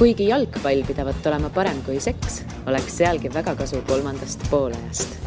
[0.00, 2.38] kuigi jalgpall pidavat olema parem kui seks,
[2.70, 5.18] oleks sealgi väga kasu kolmandast poolajast.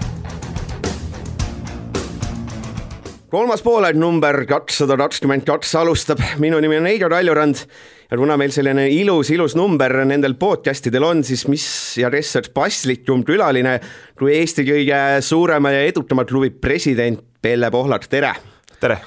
[3.29, 7.61] kolmas poolaeg number kakssada kakskümmend kaks alustab, minu nimi on Heido Kaljurand
[8.09, 11.65] ja kuna meil selline ilus, ilus number nendel podcast idel on, siis mis
[12.01, 13.79] ja kes oleks paslikum külaline
[14.17, 18.33] kui Eesti kõige suurema ja edukama klubi president Pelle Pohlak, tere!
[18.79, 19.03] tere!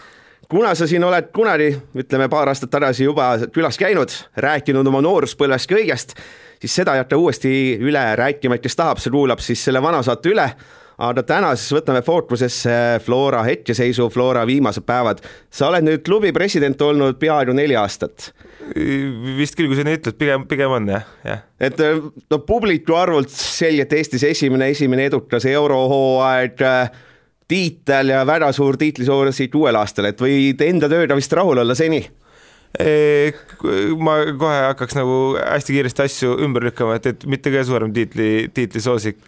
[0.48, 5.70] Kuna sa siin oled kunagi, ütleme paar aastat tagasi juba külas käinud, rääkinud oma nooruspõlvest
[5.70, 6.16] kõigest,
[6.60, 10.02] siis seda ei hakka uuesti üle rääkima, et kes tahab, see kuulab siis selle vana
[10.06, 10.50] saate üle
[10.96, 12.74] aga täna siis võtame fookusesse
[13.04, 15.20] Flora hetkeseisu, Flora viimased päevad.
[15.50, 18.32] sa oled nüüd klubi president olnud peaaegu neli aastat.
[19.36, 21.42] vist küll, kui sa nii ütled, pigem, pigem on jah, jah.
[21.60, 21.76] et
[22.30, 26.64] no publiku arvult selgelt Eestis esimene, esimene edukas eurohooaeg
[27.48, 31.76] tiitel ja väga suur tiitlisoor siit uuel aastal, et võid enda tööga vist rahul olla
[31.78, 32.02] seni.
[32.76, 38.28] Ma kohe hakkaks nagu hästi kiiresti asju ümber lükkama, et, et mitte kõige suurem tiitli,
[38.52, 39.22] tiitlisoosik,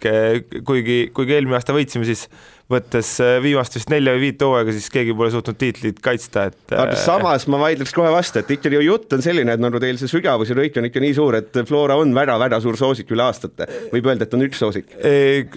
[0.67, 2.27] kuigi, kuigi eelmine aasta võitsime, siis
[2.69, 6.59] võttes äh, viimast vist nelja või viit hooaega, siis keegi pole suutnud tiitlit kaitsta, et.
[6.71, 9.81] aga äh, samas ma vaidleks kohe vastu, et ikkagi ju jutt on selline, et nagu
[9.81, 13.09] teil see sügavus ja lõik on ikka nii suur, et Flora on väga-väga suur soosik
[13.15, 13.67] üle aastate.
[13.93, 14.93] võib öelda, et on üks soosik.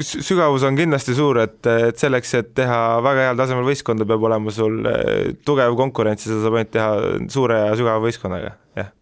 [0.01, 4.55] sügavus on kindlasti suur, et, et selleks, et teha väga heal tasemel võistkonda, peab olema
[4.55, 6.91] sul äh, tugev konkurents ja seda saab ainult teha
[7.33, 8.93] suure ja sügava võistkonnaga, jah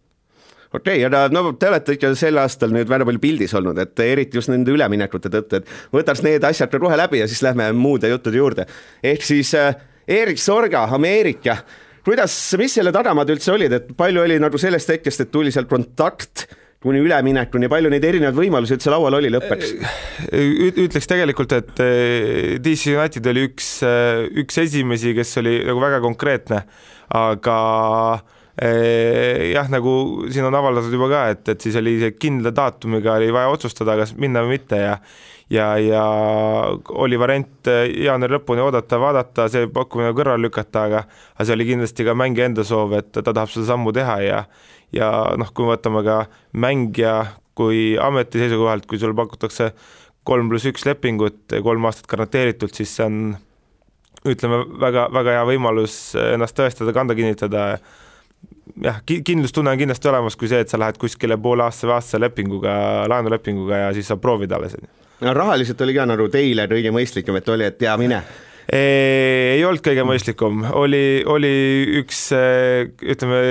[0.73, 4.03] okei okay,, aga no te olete ikka sel aastal nüüd väga palju pildis olnud, et
[4.05, 7.71] eriti just nende üleminekute tõttu, et võtaks need asjad ka kohe läbi ja siis lähme
[7.75, 8.67] muude juttude juurde.
[9.03, 9.75] ehk siis äh,
[10.07, 11.59] Erik Sorga, Ameerika,
[12.05, 15.69] kuidas, mis selle tagamaad üldse olid, et palju oli nagu sellest hetkest, et tuli sealt
[15.69, 16.47] kontakt
[16.81, 19.75] kuni üleminekuni, palju neid erinevaid võimalusi üldse laual oli lõppeks?
[20.31, 25.99] ütleks tegelikult, et äh, DC United oli üks, äh, üks esimesi, kes oli nagu väga
[26.01, 26.63] konkreetne,
[27.19, 27.57] aga
[28.15, 29.91] äh, jah, nagu
[30.29, 33.95] siin on avaldatud juba ka, et, et siis oli see kindla daatumiga oli vaja otsustada,
[33.97, 34.95] kas minna või mitte ja
[35.51, 36.03] ja, ja
[36.89, 41.03] oli variant äh, jaanuari lõpuni oodata, vaadata, see pakkumine kõrvale lükata, aga
[41.35, 44.43] aga see oli kindlasti ka mängija enda soov, et ta tahab seda sammu teha ja
[44.95, 46.17] ja noh, kui me võtame ka
[46.53, 47.15] mängija
[47.57, 49.71] kui ameti seisukohalt, kui sulle pakutakse
[50.27, 53.19] kolm pluss üks lepingut, kolm aastat garanteeritult, siis see on
[54.27, 57.65] ütleme, väga, väga hea võimalus ennast tõestada, kanda kinnitada
[58.83, 62.21] jah, kindlustunne on kindlasti olemas, kui see, et sa lähed kuskile poole aastase või aastase
[62.21, 62.75] lepinguga,
[63.11, 65.09] laenulepinguga ja siis saad proovida alles, on ju.
[65.27, 68.21] no rahaliselt oli ka nagu teile kõige mõistlikum, et oli, et jaa, mine
[68.71, 71.53] ei olnud kõige mõistlikum, oli, oli
[71.99, 73.41] üks ütleme,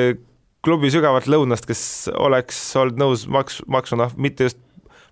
[0.65, 1.83] klubi sügavalt lõunast, kes
[2.15, 4.61] oleks olnud nõus maks-, maksma noh, mitte just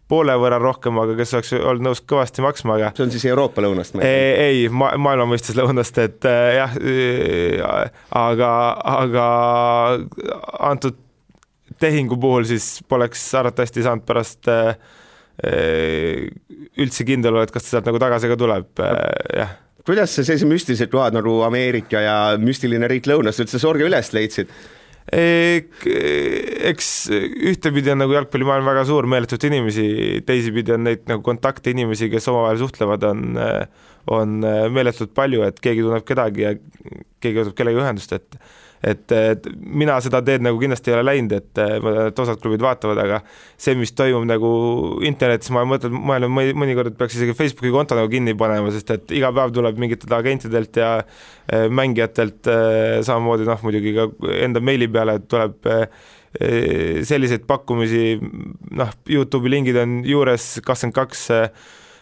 [0.08, 3.64] poole võrra rohkem, aga kes oleks olnud nõus kõvasti maksma, aga see on siis Euroopa
[3.64, 3.98] lõunast?
[4.00, 8.50] ei, ei, ma-, maailma mõistes lõunast, et äh, jah äh,, aga,
[8.94, 9.28] aga
[10.70, 10.98] antud
[11.78, 14.74] tehingu puhul siis poleks arvatavasti saanud pärast äh,
[16.78, 19.00] üldse kindel olla, et kas ta sealt nagu tagasi ka tuleb äh,,
[19.42, 19.56] jah
[19.88, 24.50] kuidas sa sellised müstilised kohad nagu Ameerika ja müstiline riik lõunast üldse sorge üles leidsid?
[25.08, 26.88] Eks
[27.48, 29.88] ühtepidi on nagu jalgpallimaailm väga suur, meeletult inimesi,
[30.28, 33.40] teisipidi on neid nagu kontakte inimesi, kes omavahel suhtlevad, on,
[34.12, 34.38] on
[34.74, 36.54] meeletult palju, et keegi tunneb kedagi ja
[37.24, 38.40] keegi võtab kellegagi ühendust, et
[38.82, 43.00] et, et mina seda teed nagu kindlasti ei ole läinud, et, et osad klubid vaatavad,
[43.02, 43.20] aga
[43.56, 44.50] see, mis toimub nagu
[45.08, 49.32] internetis, ma mõtlen, mõelnud mõnikord, peaks isegi Facebooki konto nagu kinni panema, sest et iga
[49.34, 54.08] päev tuleb mingitelt agentidelt ja äh, mängijatelt äh, samamoodi noh, muidugi ka
[54.38, 56.06] enda meili peale tuleb äh,
[57.08, 58.18] selliseid pakkumisi,
[58.78, 61.28] noh, Youtube'i lingid on juures, kakskümmend kaks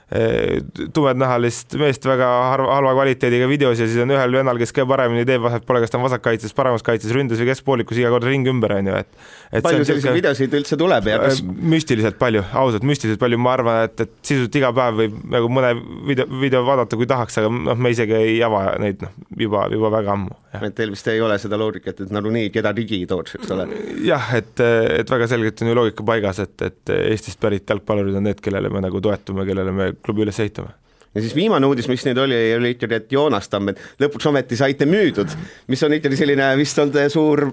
[0.06, 0.60] Eh,
[0.94, 5.24] tumednahalist meest väga harva, halva kvaliteediga videos ja siis on ühel vennal, kes kõige paremini
[5.26, 8.46] teeb, vahet pole, kas ta on vasakkaitses, paremas kaitses, ründes või keskpoolikus, iga kord ring
[8.46, 9.10] ümber, on ju, et,
[9.50, 13.80] et palju selliseid videosid üldse tuleb ja kas müstiliselt palju, ausalt, müstiliselt palju, ma arvan,
[13.88, 15.72] et, et sisuliselt iga päev võib nagu mõne
[16.12, 19.90] video, video vaadata, kui tahaks, aga noh, me isegi ei ava neid noh, juba, juba
[19.96, 20.38] väga ammu.
[20.60, 23.66] et teil vist ei ole seda loogikat, et nagunii keda ligi tooks, eks ole?
[24.06, 24.54] jah, et,
[25.02, 28.70] et väga selgelt on ju loogika paigas, et, et Eestist pärit jalgpallurid on need, kellele
[28.70, 30.74] me nagu toetume, kellele me klubi üles ehitame
[31.16, 34.58] ja siis viimane uudis, mis nüüd oli, oli ikkagi, et Joonas Tamm, et lõpuks ometi
[34.58, 35.32] saite müüdud,
[35.72, 37.46] mis on ikkagi selline vist olnud suur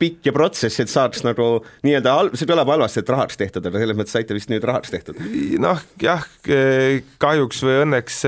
[0.00, 1.48] pikk ja protsess, et saaks nagu
[1.84, 5.20] nii-öelda, see kõlab halvasti, et rahaks tehtud, aga selles mõttes saite vist nüüd rahaks tehtud.
[5.60, 6.24] noh, jah,
[7.20, 8.22] kahjuks või õnneks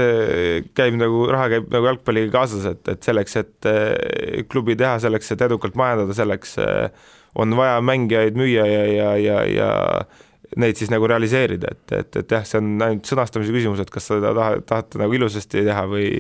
[0.77, 3.71] käib nagu, raha käib nagu jalgpalliga kaasas, et, et selleks, et
[4.53, 6.59] klubi teha, selleks, et edukalt majandada, selleks
[7.41, 9.73] on vaja mängijaid müüa ja, ja, ja, ja
[10.61, 14.11] neid siis nagu realiseerida, et, et, et jah, see on ainult sõnastamise küsimus, et kas
[14.11, 16.11] seda tahate, tahate nagu ilusasti teha või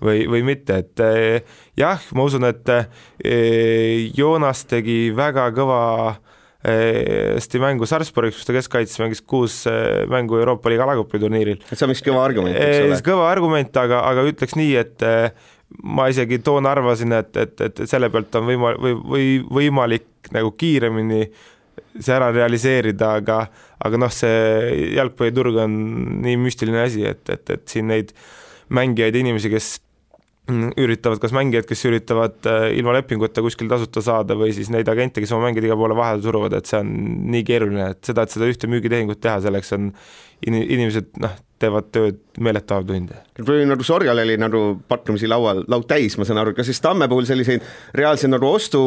[0.00, 1.02] või, või mitte, et
[1.76, 5.82] jah, ma usun, et eh, Joonas tegi väga kõva
[6.60, 9.62] hästi mängu Sarpsborgis, kus ta keskkaitses, mängis kuus
[10.12, 11.62] mängu Euroopa liiga alakupi turniiril.
[11.70, 12.98] see on vist kõva argument, eks ole?
[13.06, 15.06] kõva argument, aga, aga ütleks nii, et
[15.82, 19.30] ma isegi toona arvasin, et, et, et selle pealt on võima- või, või
[19.60, 21.22] võimalik nagu kiiremini
[21.98, 23.42] see ära realiseerida, aga,
[23.84, 25.76] aga noh, see jalgpalliturg on
[26.24, 28.14] nii müstiline asi, et, et, et siin neid
[28.70, 29.70] mängijaid, inimesi, kes
[30.50, 35.22] üritavad, kas mängijad, kes üritavad äh, ilma lepinguta kuskil tasuta saada või siis neid agente,
[35.22, 36.90] kes oma mängijaid igale poole vahele suruvad, et see on
[37.34, 39.90] nii keeruline, et seda, et seda ühte müügitehingut teha, selleks on
[40.46, 43.20] in-, inimesed noh, teevad tööd meeletu arv tunde.
[43.44, 47.08] või nagu Sorgal oli nagu pakkumisi laual, laud täis, ma saan aru, kas siis Tamme
[47.10, 47.64] puhul selliseid
[47.96, 48.82] reaalseid nagu ostu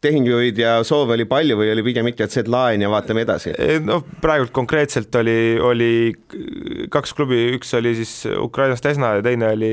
[0.00, 3.52] tehinguid ja soove oli palju või oli pigem ikka, et see, laen ja vaatame edasi?
[3.84, 5.92] noh, praegult konkreetselt oli, oli
[6.92, 9.72] kaks klubi, üks oli siis Ukrainast Esna ja teine oli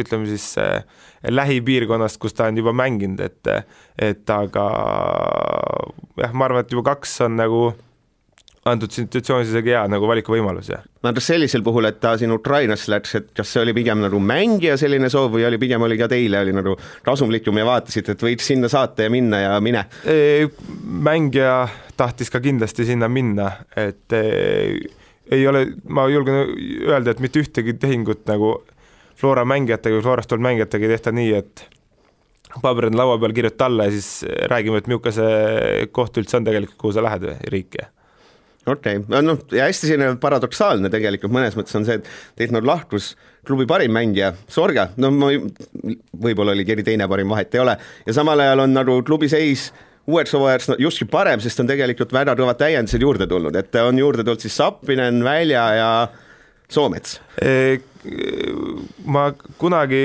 [0.00, 0.82] ütleme siis äh,
[1.30, 3.52] lähipiirkonnast, kus ta on juba mänginud, et
[3.98, 4.68] et aga
[6.18, 7.64] jah, ma arvan, et juba kaks on nagu
[8.68, 10.84] antud situatsioonis isegi hea nagu valikuvõimalus, jah.
[11.04, 14.20] no kas sellisel puhul, et ta siin Ukrainasse läks, et kas see oli pigem nagu
[14.22, 18.24] mängija selline soov või oli pigem oli ka teile oli nagu kasumlikum ja vaatasite, et
[18.24, 19.84] võiks sinna saata ja minna ja mine?
[21.04, 21.56] mängija
[21.98, 26.54] tahtis ka kindlasti sinna minna, et ei ole, ma julgen
[26.88, 28.56] öelda, et mitte ühtegi tehingut nagu
[29.14, 31.66] Flora mängijatega või Florast tulnud mängijatega ei tehta nii, et
[32.62, 36.48] paber on laua peal, kirjuta alla ja siis räägime, et milline see koht üldse on
[36.48, 37.84] tegelikult, kuhu sa lähed või riiki
[38.66, 42.00] okei okay., noh ja hästi selline paradoksaalne tegelikult mõnes mõttes on see,
[42.36, 43.14] et nagu lahkus
[43.44, 45.32] klubi parim mängija, Sorga, no ma,
[46.24, 47.76] võib-olla oli keri teine parim, vahet ei ole,
[48.06, 49.68] ja samal ajal on nagu klubi seis
[50.06, 53.98] uueks hooajaks no, justkui parem, sest on tegelikult väga kõvad täiendused juurde tulnud, et on
[53.98, 55.90] juurde tulnud siis Sappinen, Välja ja
[56.68, 57.20] Soomets.
[59.04, 60.04] ma kunagi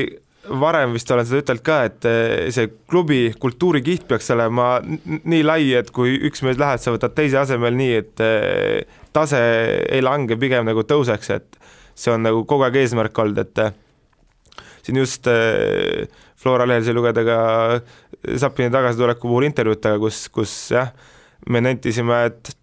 [0.61, 5.71] varem vist olen seda ütelnud ka, et eh, see klubi kultuurikiht peaks olema nii lai,
[5.77, 9.41] et kui üks mees läheb, sa võtad teise asemel nii, et eh, tase
[9.89, 11.59] ei lange, pigem nagu tõuseks, et
[11.99, 13.75] see on nagu kogu aeg eesmärk olnud, et eh,
[14.85, 15.27] siin just
[16.39, 17.39] Flora lehel sai lugeda ka
[18.39, 20.93] Sapini tagasituleku puhul intervjuud taga, kus, kus jah,
[21.51, 22.55] me nentisime, et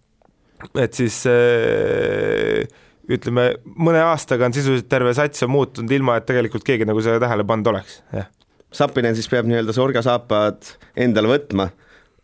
[0.81, 2.65] et siis äh,
[3.11, 3.49] ütleme,
[3.79, 7.45] mõne aastaga on sisuliselt terve sats on muutunud, ilma et tegelikult keegi nagu seda tähele
[7.47, 8.29] pannud oleks, jah.
[8.77, 11.69] Sapinen siis peab nii-öelda sorgasaapad endale võtma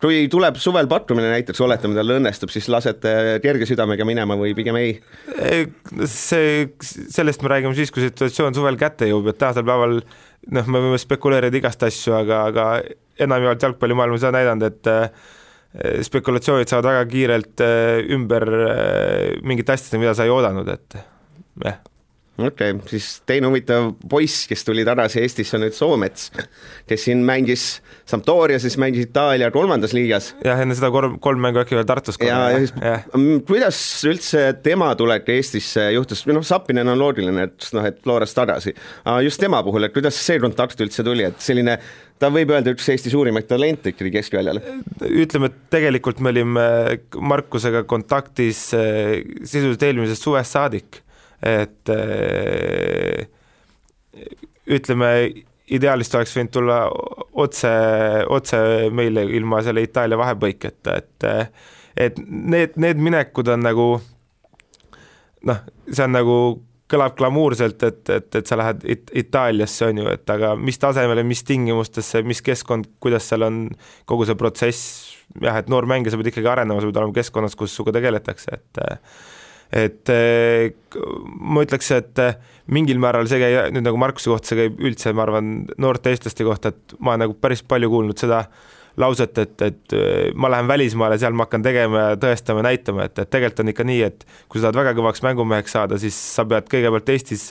[0.04, 4.76] kui tuleb suvel pattumine näiteks, oletame, tal õnnestub, siis lasete kerge südamega minema või pigem
[4.76, 4.98] ei?
[6.10, 10.82] see, sellest me räägime siis, kui situatsioon suvel kätte jõuab, et tänasel päeval noh, me
[10.82, 12.66] võime spekuleerida igast asju, aga, aga
[13.24, 15.08] enamjaolt jalgpallimaailmas on näidanud, et Eh,
[16.06, 20.98] spekulatsioonid saavad väga kiirelt eh, ümber eh, mingite asjadega, mida sa ei oodanud, et
[21.64, 21.80] jah
[22.38, 26.30] okei okay,, siis teine huvitav poiss, kes tuli tagasi Eestisse, on nüüd Soomets,
[26.88, 27.66] kes siin mängis
[28.10, 30.32] Sampdorias, siis mängis Itaalia kolmandas liigas.
[30.44, 32.18] jah, enne seda kolm, kolm mängu äkki veel Tartus.
[32.24, 32.96] ja, ja siis ja.
[33.46, 33.78] kuidas
[34.10, 38.74] üldse tema tulek Eestisse juhtus, või noh, Sapinen on loogiline, et noh, et Florast tagasi,
[39.04, 41.78] aga just tema puhul, et kuidas see kontakt üldse tuli, et selline
[42.18, 44.60] ta võib öelda üks Eesti suurimaid talente ikkagi keskväljal.
[45.06, 46.66] ütleme, et tegelikult me olime
[47.20, 51.03] Markusega kontaktis eh, sisuliselt eelmisest suvest saadik,
[51.44, 53.26] et eh,
[54.74, 55.10] ütleme,
[55.74, 56.80] ideaalist oleks võinud tulla
[57.44, 57.70] otse,
[58.32, 58.58] otse
[58.92, 61.28] meile ilma selle Itaalia vahepõiketa, et
[61.94, 63.88] et need, need minekud on nagu
[65.46, 66.38] noh, see on nagu
[66.90, 71.24] kõlab glamuurselt, et, et, et sa lähed It Itaaliasse, on ju, et aga mis tasemele,
[71.26, 73.62] mis tingimustesse, mis keskkond, kuidas seal on
[74.10, 74.98] kogu see protsess,
[75.42, 78.60] jah, et noor mängija, sa pead ikkagi arenema, sa pead olema keskkonnas, kus sinuga tegeletakse,
[78.60, 78.82] et
[79.72, 80.10] et
[81.40, 82.20] ma ütleks, et
[82.72, 86.46] mingil määral see käib nüüd nagu Markuse kohta, see käib üldse, ma arvan, noorte eestlaste
[86.46, 88.44] kohta, et ma olen nagu päris palju kuulnud seda
[89.00, 93.18] lauset, et, et äh, ma lähen välismaale, seal ma hakkan tegema ja tõestama, näitama, et,
[93.18, 96.46] et tegelikult on ikka nii, et kui sa tahad väga kõvaks mängumeheks saada, siis sa
[96.48, 97.48] pead kõigepealt Eestis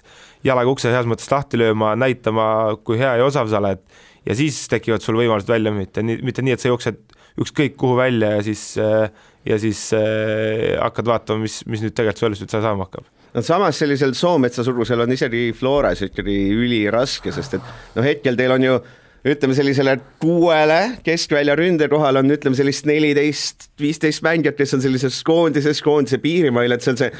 [0.47, 2.45] jalaga ukse heas mõttes lahti lööma, näitama,
[2.87, 3.83] kui hea ja osav sa oled
[4.23, 7.01] ja siis tekivad sul võimalused välja müüa, nii, mitte nii, et sa jooksed
[7.43, 9.09] ükskõik kuhu välja ja siis äh,
[9.45, 13.79] ja siis äh, hakkad vaatama, mis, mis nüüd tegelikult sellest üldse saama hakkab no samas
[13.81, 18.81] sellisel Soometsa surusel on isegi Floras ikkagi üliraske, sest et noh, hetkel teil on ju
[19.23, 25.79] ütleme sellisele kuuele keskvälja ründekohal on ütleme sellist neliteist, viisteist mängijat, kes on sellises koondises,
[25.83, 27.13] koondise piirimail, et see on see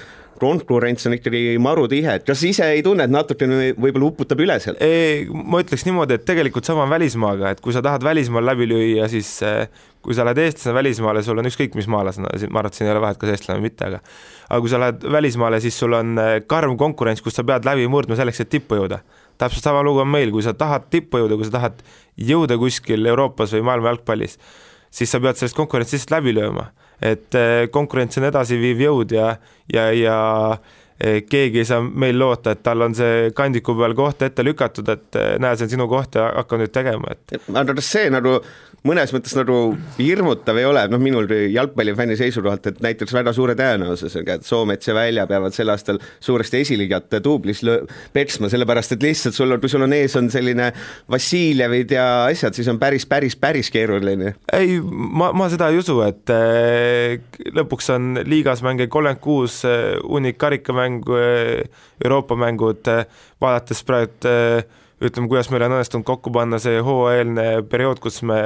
[0.44, 4.58] konkurents on ikkagi maru tihe, et kas ise ei tunne, et natukene võib-olla uputab üle
[4.60, 4.76] seal?
[5.32, 9.08] ma ütleks niimoodi, et tegelikult sama on välismaaga, et kui sa tahad välismaal läbi lüüa,
[9.12, 9.68] siis eh,
[10.04, 12.94] kui sa lähed eestlasena välismaale, sul on ükskõik mis maalasena, ma arvan, et siin ei
[12.94, 14.02] ole vahet, kas eestlane või mitte, aga
[14.50, 17.88] aga kui sa lähed välismaale, siis sul on eh, karm konkurents, kus sa pead läbi
[17.92, 19.00] murdma selleks, et tippu jõuda
[19.38, 21.82] täpselt sama lugu on meil, kui sa tahad tippu jõuda, kui sa tahad
[22.30, 24.38] jõuda kuskil Euroopas või maailma jalgpallis,
[24.94, 26.72] siis sa pead sellest konkurentsist läbi lööma.
[27.04, 27.36] et
[27.72, 29.34] konkurents on edasiviiv jõud ja,
[29.74, 30.18] ja, ja
[31.28, 35.18] keegi ei saa meil loota, et tal on see kandiku peal koht ette lükatud, et
[35.42, 37.36] näe, see on sinu koht ja hakka nüüd tegema, et.
[37.84, 38.38] see nagu
[38.88, 39.58] mõnes mõttes nagu
[39.98, 44.96] hirmutav ei ole, noh, minul jalgpallifänni seisukohalt, et näiteks väga suure tõenäosusega, et Soomets ja
[44.98, 47.64] Välja peavad sel aastal suuresti esiliigat duublis
[48.14, 50.72] peksma, sellepärast et lihtsalt sul on, kui sul on ees on selline
[51.12, 54.36] Vassiljevid ja asjad, siis on päris, päris, päris keeruline.
[54.54, 57.18] ei, ma, ma seda ei usu, et äh,
[57.56, 62.88] lõpuks on liigas mänge kolmkümmend kuus, eh, hunnik karikamängu, eh, Euroopa mängud,
[63.42, 64.04] vaadates praegu
[65.04, 68.40] ütleme, kuidas meil on õnnestunud kokku panna see hooajaeelne periood, kus me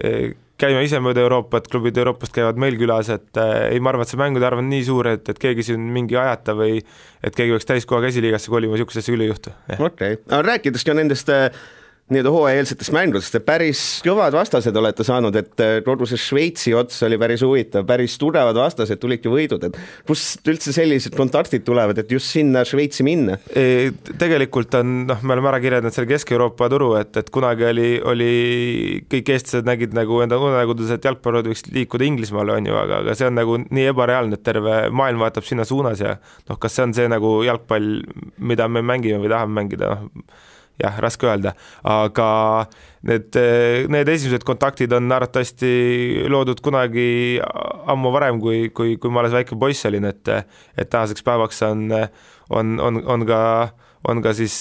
[0.00, 4.06] eh, käime ise mööda Euroopat, klubid Euroopast käivad meil külas, et äh, ei, ma arvan,
[4.06, 7.36] et see mängude arv on nii suur, et, et keegi siin mingi ajata või et
[7.36, 9.54] keegi peaks täiskohaga esiliigasse kolima, niisugust asja küll ei juhtu.
[9.78, 11.48] okei okay., aga rääkides ka nendest äh,
[12.10, 17.18] nii-öelda hooajaeelsetest mängudest, et päris kõvad vastased olete saanud, et kogu see Šveitsi ots oli
[17.20, 22.32] päris huvitav, päris tugevad vastased, tulidki võidud, et kust üldse sellised kontaktid tulevad, et just
[22.34, 23.38] sinna Šveitsi minna?
[24.20, 28.32] tegelikult on, noh, me oleme ära kirjeldanud selle Kesk-Euroopa turu, et, et kunagi oli, oli,
[29.10, 33.16] kõik eestlased nägid nagu enda unenägudes, et jalgpallid võiks liikuda Inglismaale, on ju, aga, aga
[33.18, 36.16] see on nagu nii ebareaalne, et terve maailm vaatab sinna suunas ja
[36.50, 38.00] noh, kas see on see nagu jalgpall,
[38.42, 40.48] mida me mängime või tahame mängida, noh
[40.80, 41.54] jah, raske öelda,
[41.86, 42.30] aga
[43.08, 43.36] need,
[43.92, 45.70] need esimesed kontaktid on arvatavasti
[46.30, 47.38] loodud kunagi
[47.90, 51.86] ammu varem, kui, kui, kui ma alles väike poiss olin, et et tänaseks päevaks on,
[52.50, 53.40] on, on, on ka
[54.08, 54.54] on ka siis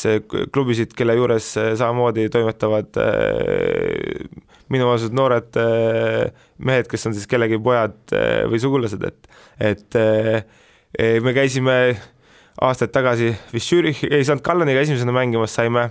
[0.51, 1.45] klubisid, kelle juures
[1.79, 2.97] samamoodi toimetavad
[4.69, 5.55] minuvanused noored
[6.59, 7.95] mehed, kes on siis kellegi pojad
[8.51, 9.29] või sugulased, et,
[9.71, 11.79] et me käisime
[12.59, 15.89] aastaid tagasi vist Zürich, ei saanud Kallaniga esimesena mängimas, saime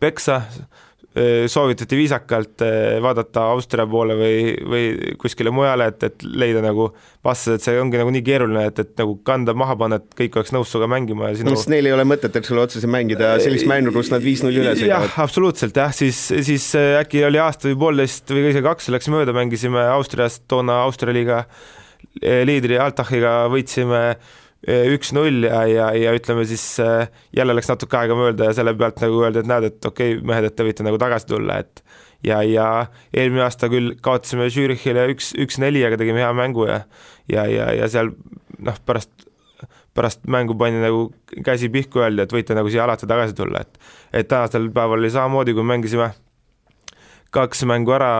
[0.00, 0.42] peksa,
[1.48, 2.60] soovitati viisakalt
[3.00, 6.90] vaadata Austria poole või, või kuskile mujale, et, et leida nagu
[7.24, 10.52] vastased, see ongi nagu nii keeruline, et, et nagu kanda maha panna, et kõik oleks
[10.52, 13.32] nõus sinuga mängima ja sinu no, sest neil ei ole mõtet, eks ole, otseselt mängida
[13.40, 15.08] sellist mängu, kus nad viis-null üle sõidavad.
[15.08, 19.32] jah, absoluutselt jah, siis, siis äkki oli aasta või poolteist või isegi kaks läks mööda,
[19.36, 21.46] mängisime Austriast, toona Austria liiga
[22.20, 24.02] liidri Altachiga võitsime
[24.64, 29.02] üks-null ja, ja, ja ütleme siis äh, jälle läks natuke aega mööda ja selle pealt
[29.04, 31.84] nagu öelda, et näed, et okei okay,, mehed, et te võite nagu tagasi tulla, et
[32.26, 32.66] ja, ja
[33.14, 36.80] eelmine aasta küll kaotasime Zürichile üks, üks-neli, aga tegime hea mängu ja
[37.30, 38.14] ja, ja, ja seal
[38.58, 39.12] noh, pärast
[39.96, 41.06] pärast mängu pandi nagu
[41.44, 45.12] käsi pihku, öeldi, et võite nagu siia alati tagasi tulla, et et tänasel päeval oli
[45.12, 46.10] samamoodi, kui mängisime
[47.36, 48.10] kaks mängu ära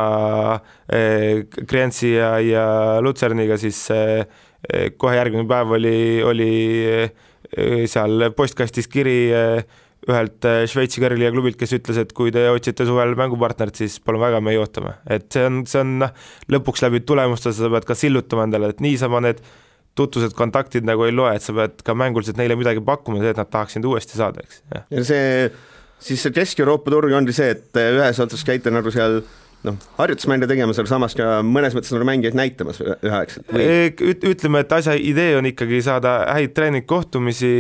[0.93, 2.67] eh, Krientsi ja, ja
[3.01, 4.27] Lutserniga, siis Eh,
[4.99, 5.97] kohe järgmine päev oli,
[6.27, 6.53] oli
[6.91, 12.85] eh, seal postkastis kiri eh, ühelt Šveitsi kõrgliiga klubilt, kes ütles, et kui te otsite
[12.87, 14.93] suvel mängupartnerit, siis palun väga, me ootame.
[15.11, 16.13] et see on, see on noh,
[16.53, 19.41] lõpuks läbi tulemuste sa pead ka sillutama endale, et niisama need
[19.97, 23.41] tutvused, kontaktid nagu ei loe, et sa pead ka mänguliselt neile midagi pakkuma, see, et
[23.41, 24.63] nad tahaks sind uuesti saada, eks.
[24.93, 25.49] ja see,
[26.11, 29.23] siis see Kesk-Euroopa turg ongi see, et ühes otsas käite nagu seal
[29.67, 33.67] noh, harjutusmänge tegemas, aga samas ka mõnes mõttes nagu mängijaid näitamas üheaegselt või?
[34.33, 37.53] ütleme, et asja idee on ikkagi saada häid treeningkohtumisi,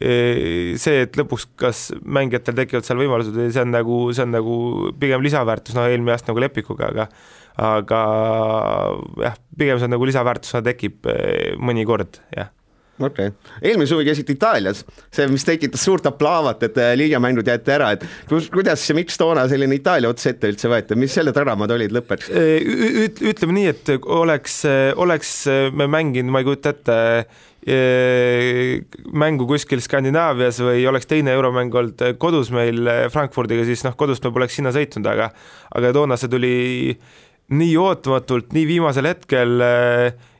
[0.00, 4.58] see, et lõpuks kas mängijatel tekivad seal võimalused, see on nagu, see on nagu
[5.00, 7.08] pigem lisaväärtus, noh eelmine aasta nagu Lepikuga, aga
[7.64, 8.02] aga
[9.22, 11.06] jah, pigem see on nagu lisaväärtus, tekib
[11.62, 12.50] mõnikord, jah
[13.00, 14.84] okei okay., eelmine suvi käisite Itaalias,
[15.14, 19.18] see, mis tekitas suurt aplaavat, et äh, liigamängud jäeti ära, et kus, kuidas ja miks
[19.20, 22.30] toona selline Itaalia ots ette üldse võeti, mis selle tagamad olid lõppeks?
[23.32, 24.60] ütleme nii, et oleks,
[25.00, 25.34] oleks
[25.74, 26.98] me mänginud, ma ei kujuta ette,
[29.24, 34.34] mängu kuskil Skandinaavias või oleks teine euromäng olnud kodus meil Frankfurdiga, siis noh, kodust me
[34.34, 35.30] poleks sinna sõitnud, aga
[35.74, 36.54] aga toona see tuli
[37.54, 39.64] nii ootamatult, nii viimasel hetkel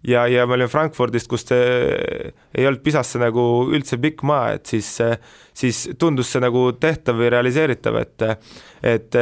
[0.09, 4.91] ja, ja me olime Frankfurdist, kus ei olnud Pisasse nagu üldse pikk maa, et siis,
[5.57, 8.29] siis tundus see nagu tehtav või realiseeritav, et,
[8.95, 9.21] et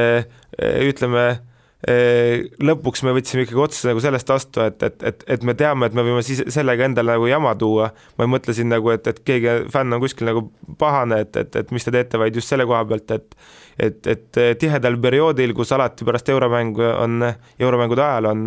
[0.89, 1.27] ütleme
[1.83, 5.97] lõpuks me võtsime ikkagi otsa nagu sellest vastu, et, et, et, et me teame, et
[5.99, 7.91] me võime siis sellega endale nagu jama tuua.
[8.19, 10.45] ma ei mõtle siin nagu, et, et keegi fänn on kuskil nagu
[10.79, 13.37] pahane, et, et, et mis te teete, vaid just selle koha pealt, et
[13.81, 17.25] et, et tihedal perioodil, kus alati pärast euromängu on,
[17.59, 18.43] euromängude ajal on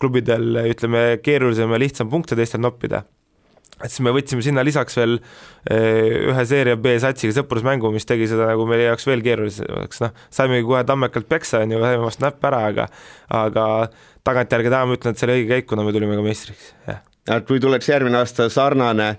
[0.00, 3.04] klubidel ütleme, keerulisem ja lihtsam punkte teistel noppida
[3.82, 8.28] et siis me võtsime sinna lisaks veel eh, ühe seeria B satsiga sõprusmängu, mis tegi
[8.30, 12.26] seda nagu meie jaoks veel keerulisemaks, noh, saimegi kohe tammekalt peksa, on ju, saime vastu
[12.26, 12.88] näppe ära, aga
[13.42, 13.66] aga
[14.26, 17.02] tagantjärgi täna ma ütlen, et see oli õige käik, kuna me tulime ka meistriks, jah.
[17.48, 19.16] kui tuleks järgmine aasta sarnane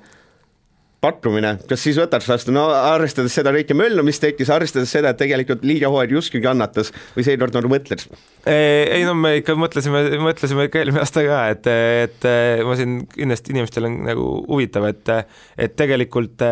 [1.05, 5.21] pakkumine, kas siis võtaks vastu, no arvestades seda kõike möllu, mis tekkis, arvestades seda, et
[5.21, 8.05] tegelikult liiga hooaeg justkui kannatas või seekord nagu mõtled?
[8.45, 11.69] ei no me ikka mõtlesime, mõtlesime ikka eelmine aasta ka, et,
[12.05, 12.27] et
[12.65, 15.13] ma siin kindlasti inimestel on nagu huvitav, et,
[15.57, 16.43] et tegelikult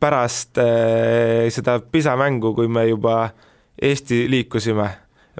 [0.00, 0.60] pärast
[1.54, 3.28] seda PISA mängu, kui me juba
[3.78, 4.86] Eesti liikusime,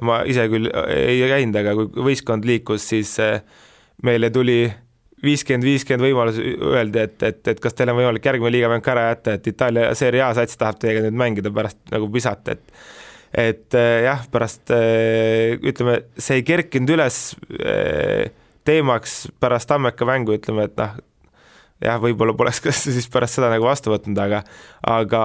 [0.06, 3.16] ma ise küll ei käinud, aga kui võistkond liikus, siis
[4.06, 4.62] meile tuli
[5.24, 9.08] viiskümmend, viiskümmend võimalus öeldi, et, et, et kas teil on võimalik järgmine liigamäng ka ära
[9.10, 12.80] jätta, et Itaalia Serie A sats tahab teiega nüüd mängida pärast nagu visata, et
[13.28, 17.18] et äh, jah, pärast äh, ütleme, see ei kerkinud üles
[17.60, 18.30] äh,
[18.64, 20.96] teemaks pärast Tammeka mängu, ütleme, et noh,
[21.84, 24.44] jah, võib-olla poleks ka siis pärast seda nagu vastu võtnud, aga
[24.88, 25.22] aga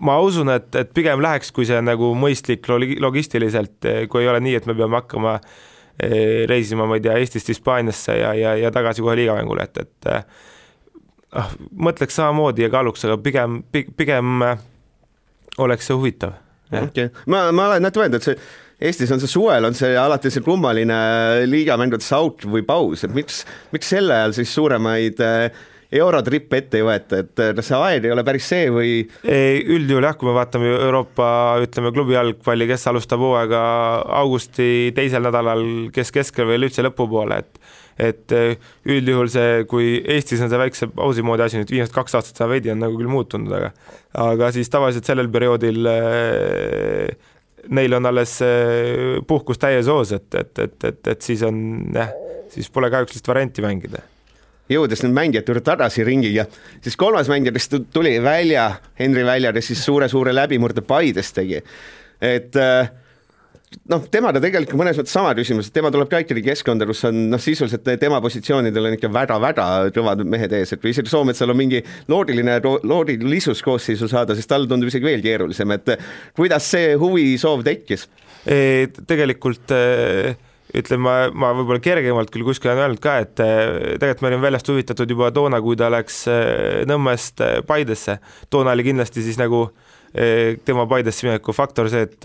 [0.00, 4.40] ma usun, et, et pigem läheks, kui see on nagu mõistlik logistiliselt, kui ei ole
[4.40, 5.66] nii, et me peame hakkama äh,
[5.98, 10.10] reisima, ma ei tea, Eestist Hispaaniasse ja, ja, ja tagasi kohe liigamängule, et, et
[11.34, 11.56] noh,
[11.88, 14.62] mõtleks samamoodi ja kaaluks, aga pigem, pigem eh,
[15.64, 16.38] oleks see huvitav.
[16.70, 18.40] okei okay., ma, ma olen näete mõelnud, et see
[18.88, 20.98] Eestis on see suvel on see alati see kummaline
[21.50, 23.40] liigamängudes auk või paus, et miks,
[23.74, 28.12] miks sel ajal siis suuremaid äh, eurotrippe ette ei võeta, et kas see aeg ei
[28.12, 28.92] ole päris see või?
[29.24, 31.28] üldjuhul jah, kui me vaatame Euroopa,
[31.64, 33.62] ütleme klubi jalgpalli, kes alustab hooaega
[34.20, 35.64] augusti teisel nädalal,
[35.94, 37.62] kes keskel või üldse lõpupoole, et
[37.98, 42.14] et eh, üldjuhul see, kui Eestis on see väikse pausi moodi asi nüüd viimased kaks
[42.14, 43.72] aastat, seda veidi on nagu küll muutunud, aga
[44.22, 47.08] aga siis tavaliselt sellel perioodil äh,
[47.74, 51.58] neil on alles äh, puhkus täies hoos, et, et, et, et, et siis on
[51.94, 52.14] jah,
[52.54, 54.04] siis pole kahjuks lihtsalt varianti mängida
[54.72, 56.46] jõudes nüüd mängijate juurde tagasi ringiga,
[56.84, 61.62] siis kolmas mängija, kes tuli välja Henri väljal ja siis suure-suure läbimurde Paides tegi.
[62.20, 62.90] et äh,
[63.92, 67.04] noh, tema ta tegelikult mõnes mõttes sama küsimus, et tema tuleb ka ikkagi keskkonda, kus
[67.08, 71.54] on noh, sisuliselt tema positsioonidel on ikka väga-väga kõvad mehed ees, et kui isegi Soometsal
[71.54, 75.94] on mingi loodiline, loodilisus koosseisu saada, siis tal tundub isegi veel keerulisem, et
[76.36, 78.08] kuidas see huvisoov tekkis?
[79.08, 80.36] tegelikult äh
[80.76, 84.44] ütleme, ma, ma võib-olla kergemalt küll kuskil olen öelnud ka, et eh, tegelikult me olime
[84.44, 88.18] väljast huvitatud juba toona, kui ta läks eh, Nõmmest eh, Paidesse.
[88.52, 89.68] toona oli kindlasti siis nagu
[90.08, 92.24] tema Paidesse mineku faktor see, et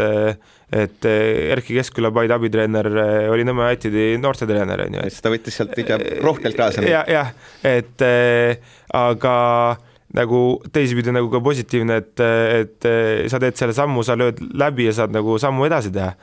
[0.73, 2.87] et Erkki Keskküla Paide abitreener
[3.29, 5.03] oli Nõmme Unitedi noortetreener, on ju.
[5.11, 6.85] siis ta võttis sealt ikka rohkelt kaasa.
[6.87, 7.33] jah, jah,
[7.67, 8.05] et
[8.95, 9.35] aga
[10.15, 10.39] nagu
[10.73, 12.89] teisipidi nagu ka positiivne, et, et
[13.29, 16.15] sa teed selle sammu, sa lööd läbi ja saad nagu sammu edasi teha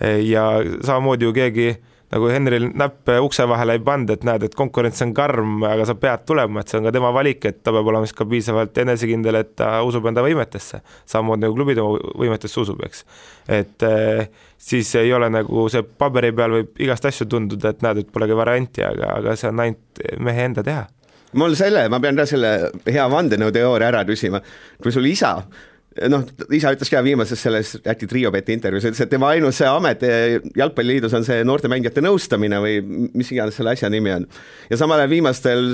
[0.00, 0.44] ja
[0.82, 1.70] samamoodi ju keegi
[2.12, 5.94] nagu Henril näppe ukse vahele ei pannud, et näed, et konkurents on karm, aga sa
[5.98, 8.80] pead tulema, et see on ka tema valik, et ta peab olema siis ka piisavalt
[8.84, 10.82] enesekindel, et ta usub enda võimetesse.
[11.08, 13.04] samamoodi nagu klubi tema võimetesse usub, eks.
[13.48, 14.26] et eh,
[14.60, 18.36] siis ei ole nagu see paberi peal võib igast asju tunduda, et näed, et polegi
[18.36, 20.84] varianti, aga, aga see on ainult mehe enda teha
[21.40, 22.50] mul selle, ma pean ka selle
[22.84, 24.42] hea vandenõuteooria ära küsima,
[24.84, 25.38] kui sul isa
[26.12, 30.36] noh, isa ütles ka viimases selles äkki Triobeti intervjuus, ütles, et tema ainus amet eh,
[30.58, 32.78] Jalgpalliliidus on see noortemängijate nõustamine või
[33.12, 34.28] mis iganes selle asja nimi on.
[34.70, 35.68] ja samal ajal viimastel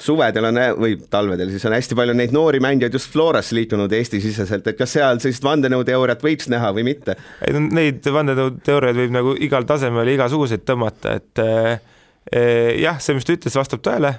[0.00, 4.70] suvedel on või talvedel siis on hästi palju neid noori mängijaid just Florasse liitunud Eesti-siseselt,
[4.70, 7.16] et kas seal sellist vandenõuteooriat võiks näha või mitte?
[7.46, 13.28] ei no neid vandenõuteooriaid võib nagu igal tasemel igasuguseid tõmmata, et eh, jah, see, mis
[13.28, 14.18] ta ütles, vastab tõele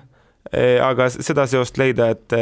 [0.81, 2.33] aga seda seost leida, et,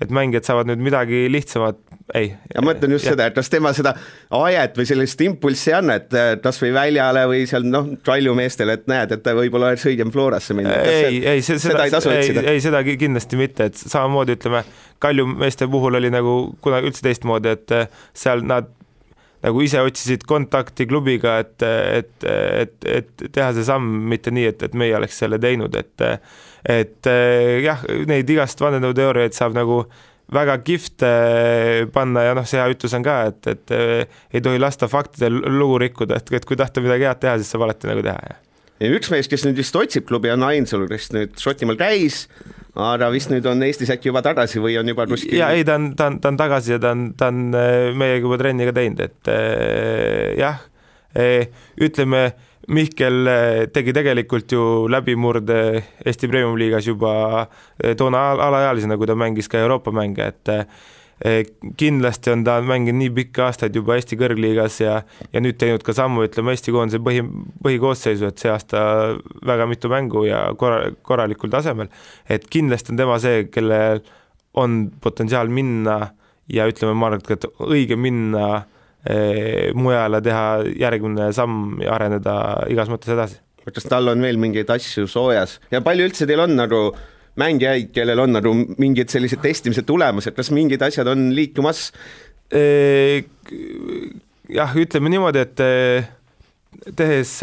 [0.00, 1.80] et mängijad saavad nüüd midagi lihtsamat
[2.14, 2.32] ei.
[2.56, 3.14] ma mõtlen just ja.
[3.14, 3.94] seda, et kas tema seda
[4.36, 8.76] ajet või sellist impulssi ei anna, et kas või väljale või seal noh, Kalju meestele,
[8.78, 10.76] et näed, et võib-olla oleks õigem Florasse minna.
[10.82, 12.44] ei, ei, seda, seda ei tasu otsida.
[12.50, 14.62] ei, seda kindlasti mitte, et samamoodi ütleme,
[15.02, 17.76] Kalju meeste puhul oli nagu kunagi üldse teistmoodi, et
[18.14, 18.70] seal nad
[19.42, 24.62] nagu ise otsisid kontakti klubiga, et, et, et, et teha see samm, mitte nii, et,
[24.68, 26.08] et meie oleks selle teinud, et
[26.62, 27.08] et
[27.58, 32.70] jah, neid igast vandenõuteooriaid saab nagu äh, väga kihvt äh, panna ja noh, see hea
[32.72, 36.58] ütlus on ka, et, et äh, ei tohi lasta faktidel lugu rikkuda, et, et kui
[36.58, 38.40] tahta midagi head teha, siis saab alati nagu teha, jah.
[38.82, 42.24] ja üks mees, kes nüüd vist otsib klubi, on Ainsalu, kes nüüd Šotimaal käis,
[42.78, 45.36] aga vist nüüd on Eestis äkki juba tagasi või on juba kuskil?
[45.40, 47.90] ja ei, ta on, ta on, ta on tagasi ja ta on, ta on äh,
[47.96, 49.34] meiega juba trenni ka teinud, et
[50.40, 50.64] jah,
[51.76, 52.30] ütleme
[52.70, 57.12] Mihkel eh, tegi tegelikult ju läbimurde Eesti Premium-liigas juba
[57.82, 61.48] eh, toona alaealisena, kui ta mängis ka Euroopa mänge, et eh,
[61.78, 65.00] kindlasti on ta mänginud nii pikki aastaid juba Eesti kõrgliigas ja,
[65.34, 67.24] ja nüüd teinud ka sammu, ütleme Eesti koondise põhi,
[67.66, 68.82] põhikoosseisu, et see aasta
[69.46, 71.90] väga mitu mängu ja korra, korralikul tasemel.
[72.30, 74.04] et kindlasti on tema see, kellel
[74.54, 76.12] on potentsiaal minna
[76.52, 78.70] ja ütleme, ma arvan, et õige minna Eh,
[79.74, 80.44] mujale teha
[80.78, 82.34] järgmine samm ja areneda
[82.70, 83.40] igas mõttes edasi.
[83.66, 86.84] kas tal on veel mingeid asju soojas ja palju üldse teil on nagu
[87.40, 91.90] mängijaid, kellel on nagu mingid sellised testimise tulemused, kas mingid asjad on liikumas?
[94.52, 95.62] jah, ütleme niimoodi, et
[96.98, 97.38] tehes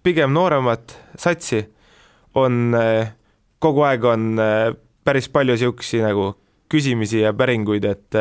[0.00, 1.60] pigem nooremat satsi,
[2.40, 2.72] on
[3.60, 4.30] kogu aeg on
[5.04, 6.30] päris palju niisugusi nagu
[6.70, 8.18] küsimisi ja päringuid, et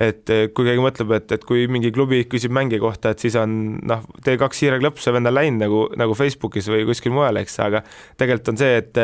[0.00, 3.56] et kui keegi mõtleb, et, et kui mingi klubi küsib mängija kohta, et siis on
[3.84, 7.58] noh, tee kaks hiireklõpsu ja vend on läinud nagu, nagu Facebookis või kuskil mujal, eks,
[7.66, 7.82] aga
[8.20, 9.02] tegelikult on see, et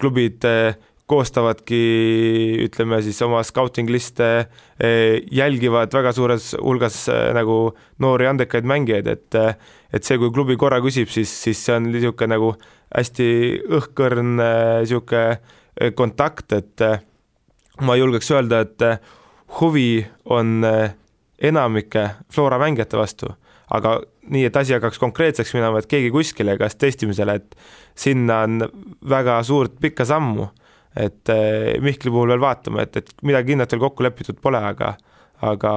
[0.00, 0.46] klubid
[1.10, 1.80] koostavadki
[2.66, 4.28] ütleme siis oma scouting liste,
[5.34, 7.02] jälgivad väga suures hulgas
[7.36, 7.60] nagu
[8.02, 9.40] noori andekaid mängijaid, et
[9.90, 12.52] et see, kui klubi korra küsib, siis, siis see on niisugune nagu
[12.94, 13.30] hästi
[13.80, 16.84] õhkõrn niisugune kontakt, et
[17.82, 18.86] ma julgeks öelda, et
[19.58, 20.92] huvi on eh,
[21.50, 23.32] enamike Flora mängijate vastu,
[23.70, 23.98] aga
[24.30, 27.56] nii, et asi hakkaks konkreetseks minema, et keegi kuskile, kas testimisele, et
[27.98, 28.64] sinna on
[29.10, 30.46] väga suurt pikka sammu,
[30.96, 34.94] et eh, Mihkli puhul veel vaatame, et, et midagi kindlalt veel kokku lepitud pole, aga
[35.40, 35.74] aga,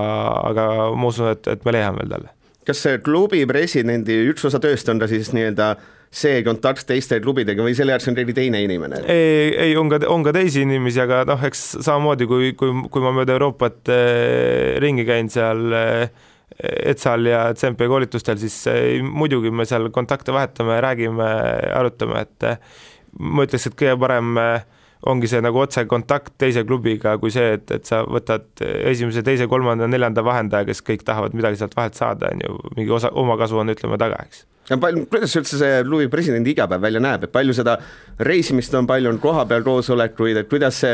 [0.50, 0.64] aga
[1.00, 2.34] ma usun, et, et me leiame veel talle.
[2.68, 7.18] kas see klubi presidendi üks osa tööst on ta siis nii-öelda äh, see kontakt teiste
[7.24, 9.02] klubidega või selle jaoks on keegi teine inimene?
[9.10, 13.04] ei, ei, on ka, on ka teisi inimesi, aga noh, eks samamoodi kui, kui, kui
[13.04, 16.30] ma mööda Euroopat äh, ringi käin seal äh,
[16.62, 21.32] ETSA-l ja CMP koolitustel, siis äh, muidugi me seal kontakte vahetame, räägime,
[21.74, 22.80] arutame, et äh,
[23.18, 24.70] ma ütleks, et kõige parem äh,
[25.10, 29.90] ongi see nagu otsekontakt teise klubiga kui see, et, et sa võtad esimese, teise, kolmanda,
[29.90, 33.74] neljanda vahendaja, kes kõik tahavad midagi sealt vahelt saada, on ju, mingi osa, omakasu on,
[33.74, 37.56] ütleme, taga, eks ja palju, kuidas üldse see klubi presidendi igapäev välja näeb, et palju
[37.56, 37.76] seda
[38.24, 40.94] reisimist on, palju on kohapeal koosolekuid, et kuidas see,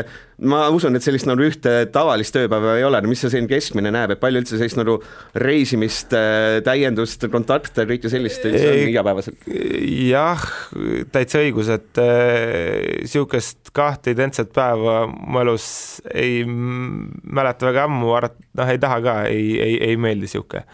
[0.50, 3.92] ma usun, et sellist nagu ühte tavalist tööpäeva ei ole, no mis see selline keskmine
[3.94, 4.96] näeb, et palju üldse sellist nagu
[5.44, 9.48] reisimist, äh, täiendust, kontakte, kõike sellist üldse on igapäevaselt?
[10.10, 10.50] jah,
[11.14, 15.70] täitsa õigus, et niisugust äh, kahte identset päeva mu elus
[16.10, 20.66] ei mäleta väga ammu, noh, ei taha ka, ei, ei, ei meeldi niisugune,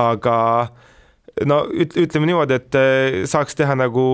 [0.00, 0.88] aga äh,
[1.46, 4.04] no üt-, ütleme niimoodi, et eh, saaks teha nagu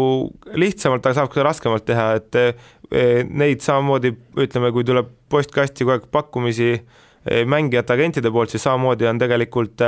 [0.59, 4.15] lihtsamalt, aga saab ka raskemalt teha, et eh, neid samamoodi
[4.47, 9.87] ütleme, kui tuleb postkasti kogu aeg pakkumisi eh, mängijate agentide poolt, siis samamoodi on tegelikult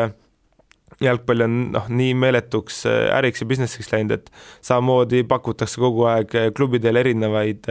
[1.05, 4.33] jalgpall on noh, nii meeletuks äriks ja business'iks läinud, et
[4.67, 7.69] samamoodi pakutakse kogu aeg klubidele erinevaid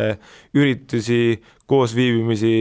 [0.55, 2.53] üritusi, koosviibimisi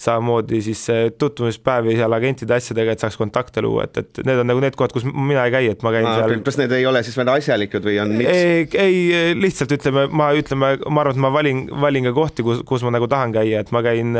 [0.00, 0.80] samamoodi siis
[1.18, 4.92] tutvumispäevi seal agentide asjadega, et saaks kontakte luua, et, et need on nagu need kohad,
[4.94, 6.42] kus mina ei käi, et ma käin Aa, seal.
[6.46, 8.30] kas need ei ole siis väga asjalikud või on miks?
[8.32, 12.64] ei, ei, lihtsalt ütleme, ma ütleme, ma arvan, et ma valin, valin ka kohti, kus,
[12.66, 14.18] kus ma nagu tahan käia, et ma käin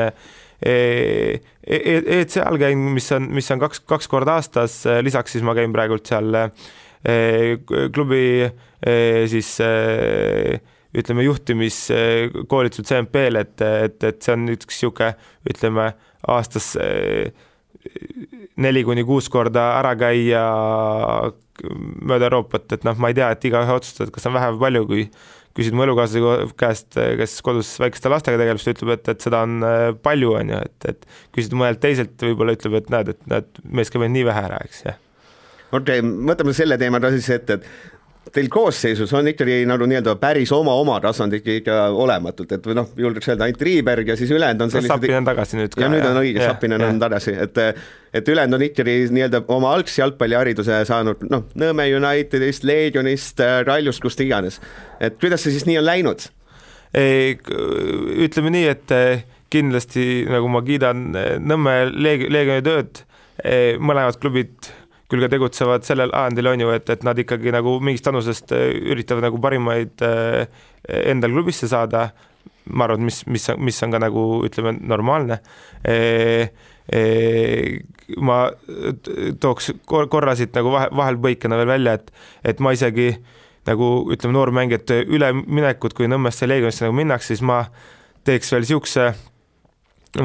[1.65, 6.07] ECA-l käin, mis on, mis on kaks, kaks korda aastas, lisaks siis ma käin praegult
[6.09, 6.31] seal
[7.93, 8.25] klubi
[9.29, 9.51] siis
[10.95, 15.15] ütleme, juhtimiskoolitused CMP-l, et, et, et see on üks niisugune,
[15.51, 15.89] ütleme,
[16.35, 17.33] aastas eh,
[18.61, 20.43] neli kuni kuus korda ära käia
[22.05, 24.85] mööda Euroopat, et noh, ma ei tea, et igaühe otsustab, kas on vähe või palju,
[24.91, 25.07] kui
[25.55, 29.45] küsid mu elukaaslase käest, kes kodus väikeste lastega tegeleb, siis ta ütleb, et, et seda
[29.47, 33.27] on eh, palju, on ju, et, et küsid mõnelt teiselt, võib-olla ütleb, et näed, et
[33.31, 35.01] näed, mees käib ainult nii vähe ära, eks, jah.
[35.75, 37.94] Okei okay,, võtame selle teema ka siis ette, et
[38.33, 42.89] teil koosseisus on ikkagi nagu nii-öelda päris oma oma tasand ikka olematult, et või noh,
[42.97, 45.83] julgeks öelda ainult Triiberg ja siis ülejäänud on sellised Sapinen tagasi nüüd ka.
[45.85, 47.61] ja nüüd on õige, Sapinen on tagasi, et
[48.15, 54.21] et ülejäänud on ikkagi nii-öelda oma algse jalgpallihariduse saanud noh, Nõmme Unitedist, Leegionist, Raljust, kust
[54.25, 54.61] iganes.
[55.01, 56.31] et kuidas see siis nii on läinud?
[56.95, 63.03] ütleme nii, et eh, kindlasti nagu ma kiidan eh, Nõmme Leeg-, Leegioni tööd,
[63.43, 64.71] eh, mõlemad klubid
[65.15, 68.71] küll ka tegutsevad sellel ajendil, on ju, et, et nad ikkagi nagu mingist annusest äh,
[68.93, 70.47] üritavad nagu parimaid äh,
[71.07, 72.09] endal klubisse saada,
[72.75, 75.41] ma arvan, et mis, mis, mis on ka nagu ütleme, normaalne
[75.87, 75.99] e,.
[76.85, 77.01] E,
[78.21, 78.43] ma
[79.41, 82.11] tooks korra siit nagu vahe, vahelpõikena veel välja, et,
[82.45, 83.07] et ma isegi
[83.65, 87.63] nagu ütleme, noormängijate üleminekut, kui Nõmmesse Leegionisse nagu minnakse, siis ma
[88.29, 89.07] teeks veel niisuguse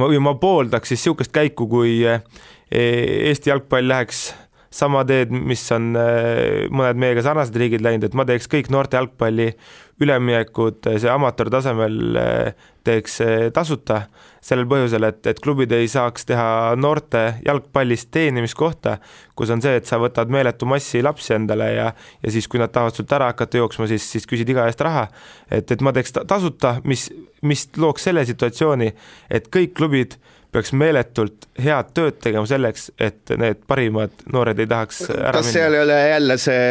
[0.03, 4.27] või ma pooldaks siis niisugust käiku, kui Eesti jalgpall läheks
[4.69, 8.99] sama teed, mis on äh, mõned meiega sarnased riigid läinud, et ma teeks kõik noorte
[8.99, 9.51] jalgpalli
[9.99, 13.19] üleminekud see amatöörtasemel äh, teeks
[13.53, 14.03] tasuta,
[14.41, 18.95] sellel põhjusel, et, et klubid ei saaks teha noorte jalgpallist teenimiskohta,
[19.37, 21.89] kus on see, et sa võtad meeletu massi lapsi endale ja
[22.23, 25.07] ja siis, kui nad tahavad sult ära hakata jooksma, siis, siis küsid iga eest raha.
[25.51, 27.09] et, et ma teeks tasuta, mis,
[27.41, 28.91] mis looks selle situatsiooni,
[29.29, 30.17] et kõik klubid
[30.53, 35.53] peaks meeletult head tööd tegema selleks, et need parimad noored ei tahaks ära kas minna.
[35.53, 36.63] seal ei ole jälle see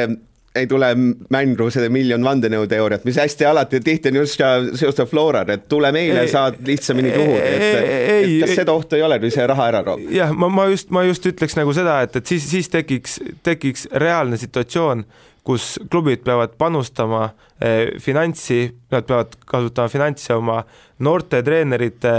[0.60, 0.90] ei tule
[1.32, 4.42] mängu seda miljon vandenõuteooriat, mis hästi alati tihti on just
[4.80, 9.32] seostav Florad, et tule meile, saad lihtsamini tuhu, et kas seda ohtu ei ole, kui
[9.34, 10.02] see raha ära kaob?
[10.14, 13.88] jah, ma, ma just, ma just ütleks nagu seda, et, et siis, siis tekiks, tekiks
[14.04, 15.04] reaalne situatsioon,
[15.48, 20.60] kus klubid peavad panustama eh, finantsi, nad peavad kasutama finantsi oma
[21.04, 22.14] noorte treenerite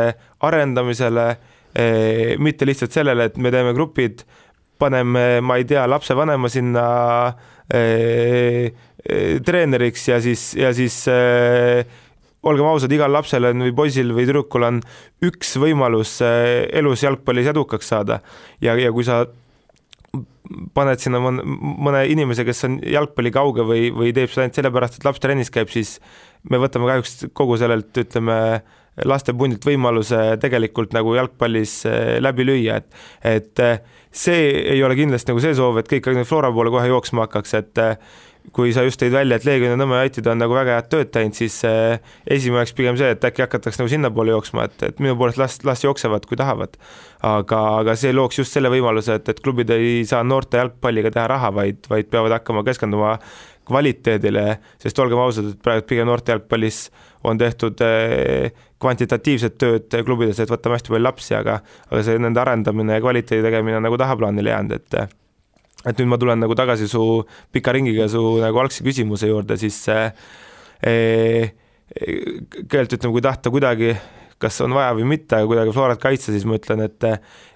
[0.47, 4.25] arendamisele eh,, mitte lihtsalt sellele, et me teeme grupid,
[4.79, 6.87] paneme, ma ei tea, lapsevanema sinna
[7.29, 7.47] eh,
[9.45, 11.83] treeneriks ja siis, ja siis eh,
[12.49, 14.79] olgem ausad, igal lapsel on või poisil või tüdrukul on
[15.27, 18.21] üks võimalus elus jalgpallis edukaks saada.
[18.63, 19.25] Ja, ja kui sa
[20.75, 24.97] paned sinna mõne, mõne inimese, kes on jalgpalli kauge või, või teeb seda ainult sellepärast,
[24.97, 25.97] et laps trennis käib, siis
[26.49, 28.39] me võtame kahjuks kogu sellelt, ütleme,
[29.07, 35.31] lastepundilt võimaluse tegelikult nagu jalgpallis eh, läbi lüüa, et et eh, see ei ole kindlasti
[35.31, 37.93] nagu see soov, et kõik Flora poole kohe jooksma hakkaks, et eh,
[38.55, 41.11] kui sa just tõid välja, et Leegion ja Nõmme United on nagu väga head tööd
[41.13, 45.13] teinud, siis esimene oleks pigem see, et äkki hakatakse nagu sinnapoole jooksma, et, et minu
[45.19, 46.79] poolest las, las jooksevad, kui tahavad.
[47.19, 51.27] aga, aga see looks just selle võimaluse, et, et klubid ei saa noorte jalgpalliga teha
[51.35, 53.17] raha, vaid, vaid peavad hakkama keskenduma
[53.69, 54.45] kvaliteedile,
[54.81, 56.87] sest olgem ausad, et praegu pigem noorte jalgpallis
[57.27, 62.39] on tehtud äh, kvantitatiivset tööd klubides, et võtame hästi palju lapsi, aga aga see nende
[62.41, 64.99] arendamine ja kvaliteedi tegemine on nagu tahaplaanile jäänud, et
[65.87, 67.01] et nüüd ma tulen nagu tagasi su
[67.55, 70.11] pika ringiga su nagu algse küsimuse juurde, siis äh,
[70.83, 71.51] äh,
[71.95, 73.93] kõigepealt ütleme, kui tahta kuidagi,
[74.39, 77.07] kas on vaja või mitte, kuidagi Florat kaitsta, siis ma ütlen, et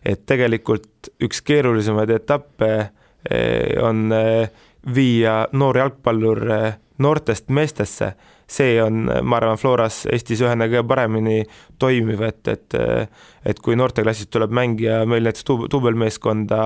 [0.04, 4.10] et tegelikult üks keerulisemaid etappe äh, on
[4.94, 6.42] viia noor jalgpallur
[7.04, 8.14] noortest meestesse
[8.50, 11.44] see on, ma arvan, Floras Eestis ühena kõige paremini
[11.82, 12.78] toimiv, et, et
[13.46, 16.60] et kui noorteklassist tuleb mängija meil näiteks duubelmeeskonda,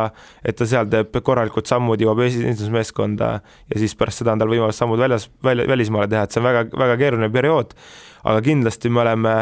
[0.45, 4.77] et ta seal teeb korralikud sammud, jõuab esindusmeeskonda ja siis pärast seda on tal võimalus
[4.77, 7.73] sammud väljas, välja, välismaale teha, et see on väga, väga keeruline periood,
[8.29, 9.35] aga kindlasti me oleme,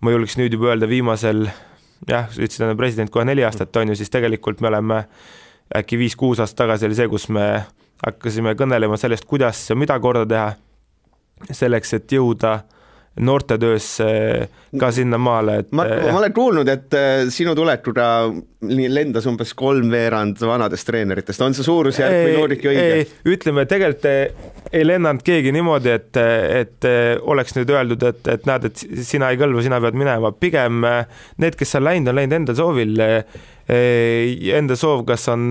[0.00, 1.44] ma julgeks nüüd juba öelda, viimasel
[2.08, 5.04] jah, ütlesid enne president kohe neli aastat, on ju, siis tegelikult me oleme
[5.76, 7.46] äkki viis-kuus aastat tagasi oli see, kus me
[8.02, 10.52] hakkasime kõnelema sellest, kuidas ja mida korda teha
[11.50, 12.60] selleks, et jõuda
[13.20, 14.04] noortetöösse
[14.80, 18.06] ka sinnamaale, et ma, ma olen kuulnud, et äh, sinu tulekuga
[18.72, 23.04] lendas umbes kolmveerand vanadest treeneritest, on see suurusjärk või loogika õige?
[23.34, 24.08] ütleme, tegelikult
[24.72, 26.22] ei lennanud keegi niimoodi, et,
[26.62, 26.88] et
[27.28, 31.60] oleks nüüd öeldud, et, et näed, et sina ei kõlba, sina pead minema, pigem need,
[31.60, 33.06] kes on läinud, on läinud enda soovil.
[33.68, 35.50] Enda soov, kas on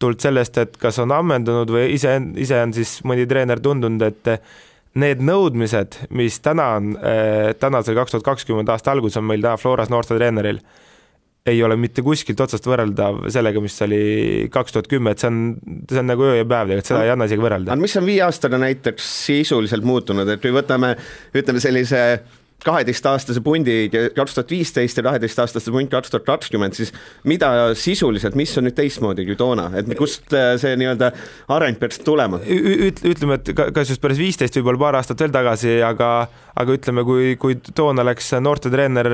[0.00, 4.32] tulnud sellest, et kas on ammendunud või ise, ise on siis mõni treener tundunud, et
[5.00, 9.58] need nõudmised, mis täna on äh,, tänasel kaks tuhat kakskümmend aasta alguses on meil täna
[9.58, 10.60] Floras noortetreeneril,
[11.46, 14.04] ei ole mitte kuskilt otsast võrreldav sellega, mis oli
[14.52, 15.42] kaks tuhat kümme, et see on,
[15.90, 17.74] see on nagu öö ja päev, tegelikult seda ei anna isegi võrrelda.
[17.74, 20.94] aga mis on viie aastaga näiteks sisuliselt muutunud, et kui võtame,
[21.36, 22.00] ütleme sellise
[22.64, 26.92] kaheteistaastase pundi kaks tuhat viisteist ja kaheteistaastase punt kaks tuhat kakskümmend, siis
[27.28, 31.10] mida sisuliselt, mis on nüüd teistmoodi kui toona, et kust äh, see nii-öelda
[31.54, 32.40] areng peaks tulema?
[32.44, 36.10] ütleme, et kas just päris viisteist, võib-olla paar aastat veel tagasi, aga
[36.54, 39.10] aga ütleme, kui, kui toona läks noortetreener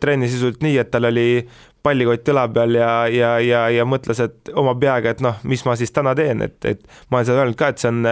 [0.00, 1.28] trenni sisuliselt nii, et tal oli
[1.82, 5.76] pallikott õla peal ja, ja, ja, ja mõtles, et oma peaga, et noh, mis ma
[5.80, 8.02] siis täna teen, et, et ma olen seda öelnud ka, et see on,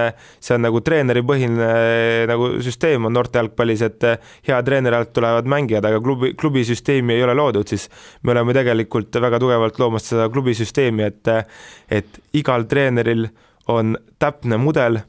[0.44, 1.68] see on nagu treeneripõhine
[2.30, 4.08] nagu süsteem on noorte jalgpallis, et
[4.48, 7.88] hea treeneri alt tulevad mängijad, aga klubi, klubisüsteemi ei ole loodud, siis
[8.22, 11.34] me oleme tegelikult väga tugevalt loomas seda klubisüsteemi, et
[11.92, 13.28] et igal treeneril
[13.68, 15.00] on täpne mudel,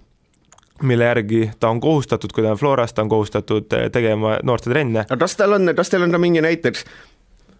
[0.84, 5.06] mille järgi ta on kohustatud, kui ta on Floras, ta on kohustatud tegema noortetrenne.
[5.20, 6.86] kas tal on, kas teil on ka mingi näiteks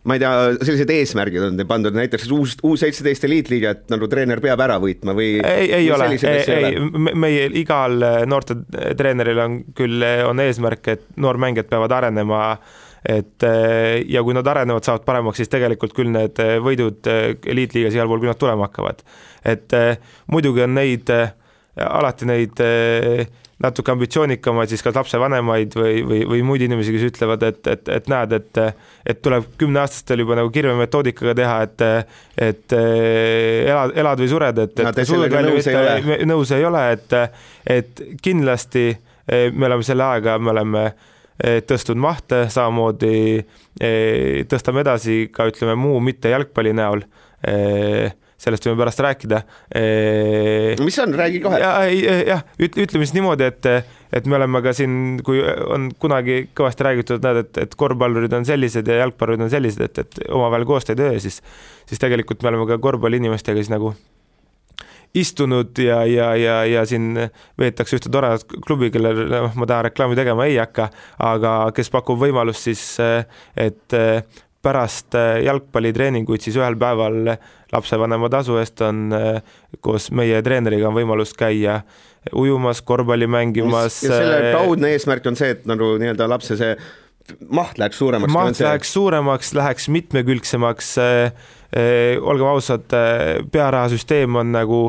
[0.08, 0.34] ma ei tea,
[0.64, 5.34] sellised eesmärgid on pandud, näiteks uus, uus seitseteist eliitliiget nagu treener peab ära võitma või?
[5.44, 6.84] ei, ei ole, ei, ei,
[7.20, 7.98] meie igal
[8.30, 12.44] noortetreeneril on küll, on eesmärk, et noormängijad peavad arenema
[13.10, 13.44] et
[14.12, 18.32] ja kui nad arenevad, saavad paremaks, siis tegelikult küll need võidud eliitliigas igal pool küll
[18.32, 19.04] nad tulema hakkavad.
[19.48, 19.76] et
[20.32, 21.12] muidugi on neid,
[21.80, 22.60] alati neid
[23.64, 28.08] natuke ambitsioonikamaid siis kas lapsevanemaid või, või, või muid inimesi, kes ütlevad, et, et, et
[28.12, 28.62] näed, et
[29.10, 31.86] et tuleb kümneaastastel juba nagu kirvemetoodikaga teha, et
[32.50, 35.02] et elad, elad või sured, et, et
[35.50, 37.18] nõus ei ole, nõus ei ole, et
[37.80, 38.88] et kindlasti
[39.30, 40.86] me oleme selle ajaga, me oleme
[41.40, 43.44] tõstnud mahte, samamoodi
[44.52, 47.04] tõstame edasi ka ütleme muu mitte jalgpalli näol
[48.40, 49.42] sellest võime pärast rääkida.
[50.84, 51.60] mis on, räägi kohe.
[51.60, 53.72] jah, ütleme siis niimoodi, et,
[54.16, 54.94] et me oleme ka siin,
[55.26, 59.84] kui on kunagi kõvasti räägitud, näed, et, et korvpallurid on sellised ja jalgpallurid on sellised,
[59.90, 61.42] et, et omavahel koostööd ei tee, siis,
[61.90, 63.94] siis tegelikult me oleme ka korvpalliinimestega siis nagu
[65.18, 67.16] istunud ja, ja, ja, ja siin
[67.60, 70.90] veetakse ühte toredat klubi, kellel noh, ma tahan reklaami tegema ei hakka,
[71.32, 72.84] aga kes pakub võimalust siis,
[73.58, 73.98] et
[74.62, 77.34] pärast jalgpallitreeninguid siis ühel päeval
[77.72, 79.14] lapsevanema tasu eest on
[79.80, 81.82] koos meie treeneriga on võimalus käia
[82.36, 84.04] ujumas, korvpalli mängimas.
[84.04, 86.74] ja selle kaudne eesmärk on see, et nagu nii-öelda lapse see
[87.50, 88.34] maht läheks suuremaks.
[88.34, 91.32] maht läheks suuremaks, läheks mitmekülgsemaks äh,
[91.76, 92.18] äh,.
[92.22, 94.82] olgem ausad äh,, pearahasüsteem on nagu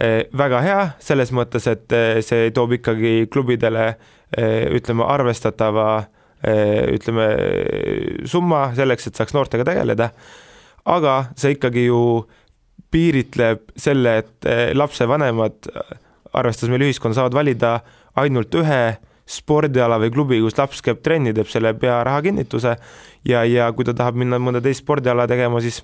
[0.00, 6.15] äh, väga hea selles mõttes, et äh, see toob ikkagi klubidele äh, ütleme arvestatava äh,
[6.46, 7.28] ütleme
[8.30, 10.10] summa selleks, et saaks noortega tegeleda.
[10.86, 12.00] aga see ikkagi ju
[12.94, 15.66] piiritleb selle, et äh, lapsevanemad,
[16.36, 17.80] arvestades meil ühiskonda, saavad valida
[18.20, 18.80] ainult ühe
[19.26, 22.76] spordiala või klubi, kus laps käib trenni, teeb selle pearaha kinnituse
[23.26, 25.82] ja, ja kui ta tahab minna mõnda teist spordiala tegema, siis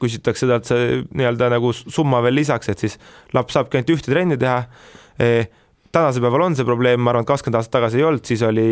[0.00, 2.96] küsitakse talt see nii-öelda nagu summa veel lisaks, et siis
[3.36, 4.62] laps saabki ainult ühte trenni teha
[5.20, 5.28] e
[5.94, 8.68] tänasel päeval on see probleem, ma arvan, et kakskümmend aastat tagasi ei olnud, siis oli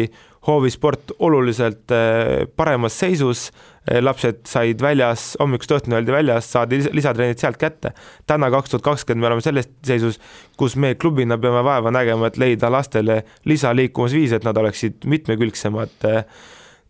[0.49, 3.45] hoovisport oluliselt eh, paremas seisus,
[3.87, 7.93] eh, lapsed said väljas, hommikust õhtuni oldi väljas, saadi lisatrennid sealt kätte.
[8.27, 10.19] täna, kaks tuhat kakskümmend, me oleme selles seisus,
[10.59, 16.25] kus me klubina peame vaeva nägema, et leida lastele lisaliikumisviise, et nad oleksid mitmekülgsemad eh,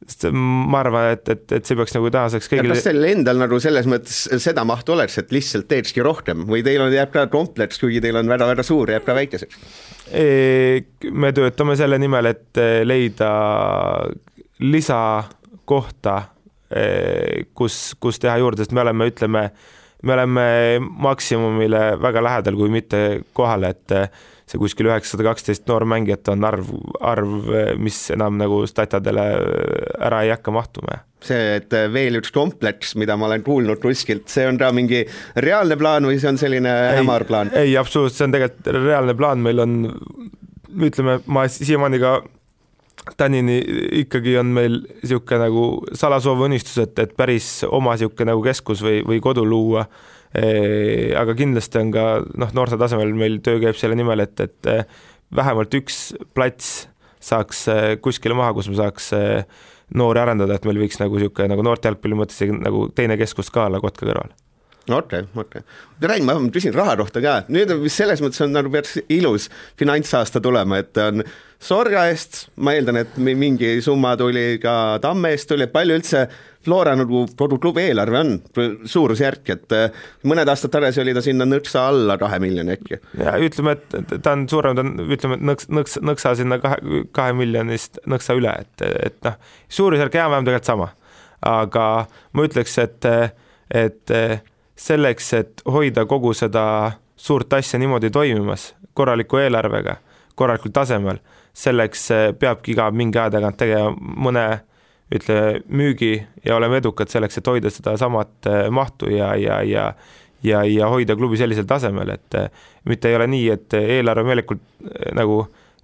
[0.07, 2.75] sest ma arvan, et, et, et see peaks nagu tänaseks kõigile.
[2.75, 6.83] kas teil endal nagu selles mõttes seda mahtu oleks, et lihtsalt teekski rohkem või teil
[6.85, 9.61] on, jääb ka kompleks, kuigi teil on väga-väga suur, jääb ka väikeseks?
[11.13, 13.31] me töötame selle nimel, et leida
[14.63, 16.17] lisakohta,
[17.57, 19.47] kus, kus teha juurde, sest me oleme, ütleme,
[20.03, 20.45] me oleme
[20.83, 23.03] maksimumile väga lähedal, kui mitte
[23.37, 23.97] kohal, et
[24.53, 26.69] see kuskil üheksasada kaksteist noormängijat on arv,
[27.01, 27.33] arv,
[27.81, 29.25] mis enam nagu statadele
[29.97, 31.01] ära ei hakka mahtuma.
[31.23, 35.05] see, et veel üks kompleks, mida ma olen kuulnud kuskilt, see on ka mingi
[35.39, 37.53] reaalne plaan või see on selline hämar plaan?
[37.57, 39.77] ei, absoluutselt, see on tegelikult reaalne plaan, meil on,
[40.91, 42.17] ütleme, ma siiamaani ka
[43.19, 43.59] tänini
[44.03, 45.67] ikkagi on meil niisugune nagu
[45.99, 49.87] salasoov unistus, et, et päris oma niisugune nagu keskus või, või kodu luua
[50.33, 52.07] aga kindlasti on ka
[52.41, 54.87] noh, noorte tasemel meil töö käib selle nimel, et, et eh,
[55.37, 55.99] vähemalt üks
[56.37, 56.87] plats
[57.23, 59.45] saaks eh, kuskile maha, kus me saaks eh,
[59.99, 63.67] noori arendada, et meil võiks nagu niisugune nagu noorte jalgpalli mõttes nagu teine keskus ka
[63.69, 64.33] olla Kotka kõrval
[64.89, 65.63] okei okay,, okei.
[65.63, 66.09] Okay..
[66.11, 70.83] Rein, ma küsin raha kohta ka, nüüd selles mõttes on nagu peaks ilus finantsaasta tulema,
[70.83, 71.23] et on
[71.63, 76.25] Sorga eest, ma eeldan, et mingi summa tuli ka Tamme eest tuli, palju üldse
[76.63, 78.33] Flora nagu kogu klubi eelarve on,
[78.87, 82.99] suurusjärk, et äh, mõned aastad tagasi oli ta sinna nõksa alla kahe miljoni äkki.
[83.19, 87.03] ja ütleme, et ta on suurem, ta on, ütleme, et nõks, nõks, nõksa sinna kahe,
[87.15, 89.39] kahe miljonist nõksa üle, et, et noh,
[89.71, 90.93] suurusjärk enam-vähem tegelikult sama.
[91.47, 91.87] aga
[92.35, 93.11] ma ütleks, et,
[93.71, 94.17] et
[94.77, 96.65] selleks, et hoida kogu seda
[97.17, 99.97] suurt asja niimoodi toimimas, korraliku eelarvega,
[100.35, 101.21] korralikul tasemel,
[101.53, 102.09] selleks
[102.41, 104.47] peabki iga mingi aja tagant tegema mõne
[105.13, 109.93] ütle, müügi ja oleme edukad selleks, et hoida sedasamat äh, mahtu ja, ja, ja
[110.43, 112.49] ja, ja hoida klubi sellisel tasemel, et äh,
[112.89, 115.13] mitte ei ole nii, et eelarve meelikult äh,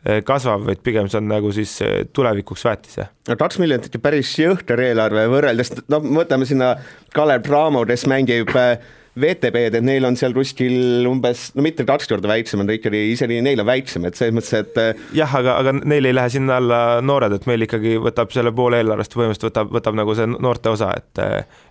[0.07, 1.79] nagu kasvab, vaid pigem see on nagu siis
[2.15, 3.09] tulevikuks väetise.
[3.29, 6.77] no kaks miljonit ikka päris jõhker eelarve võrreldes, no võtame sinna
[7.15, 8.79] Kalev Cramo, kes mängib äh,
[9.19, 13.01] VTB-d, et neil on seal kuskil umbes, no mitte kaks korda väiksem, on ta ikkagi,
[13.15, 16.31] isegi neil on väiksem, et selles mõttes, et äh, jah, aga, aga neil ei lähe
[16.33, 20.31] sinna alla noored, et meil ikkagi võtab selle poole eelarvest põhimõtteliselt võtab, võtab nagu see
[20.37, 21.25] noorte osa, et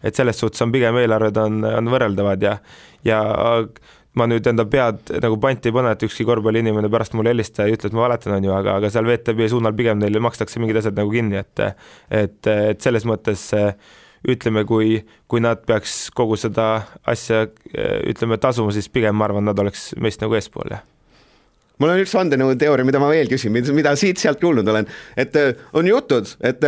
[0.04, 2.58] et selles suhtes on pigem eelarved on, on võrreldavad ja,
[3.08, 3.22] ja
[4.18, 7.78] ma nüüd enda pead nagu panti ei pane, et ükski korvpalliinimene pärast mulle helistada ei
[7.78, 10.82] ütle, et ma valetan, on ju, aga, aga seal VTB suunal pigem neile makstakse mingid
[10.82, 13.74] asjad nagu kinni, et et, et selles mõttes äh,
[14.28, 16.68] ütleme, kui, kui nad peaks kogu seda
[17.08, 17.46] asja
[18.10, 20.86] ütleme tasuma, siis pigem ma arvan, nad oleks meist nagu eespool, jah.
[21.78, 24.88] Mul on üks vandenõuteooria, mida ma veel küsin, mida siit-sealt kuulnud olen,
[25.20, 26.64] et äh, on jutud, et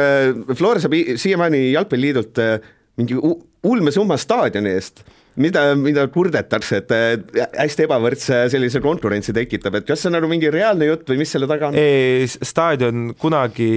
[0.54, 2.44] Flora saab siiamaani Jalgpalliliidult
[3.00, 3.18] mingi
[3.66, 5.02] ulmesumma staadioni eest
[5.42, 10.52] mida, mida kurdetakse, et hästi ebavõrdse sellise konkurentsi tekitab, et kas see on nagu mingi
[10.54, 11.80] reaalne jutt või mis selle taga on?
[12.28, 13.70] staadion kunagi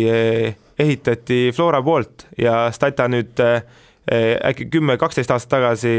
[0.83, 5.96] ehitati Flora poolt ja Stata nüüd äkki kümme, kaksteist aastat tagasi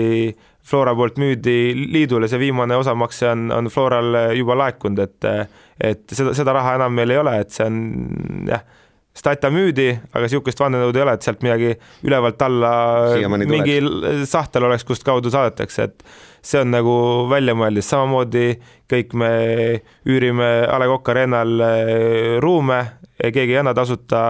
[0.64, 5.30] Flora poolt müüdi liidule, see viimane osamakse on, on Floral juba laekunud, et
[5.84, 7.80] et seda, seda raha enam meil ei ole, et see on
[8.48, 8.62] jah
[9.14, 12.72] Stata müüdi, aga niisugust vandenõud ei ole, et sealt midagi ülevalt alla
[13.46, 13.76] mingi
[14.26, 16.02] sahtel oleks, kust kaudu saadetakse, et
[16.42, 16.96] see on nagu
[17.30, 18.48] väljamõeldis, samamoodi
[18.90, 19.30] kõik me
[20.10, 22.80] üürime A Le Coq Arena'l eh, ruume,
[23.22, 24.24] keegi ei anna tasuta,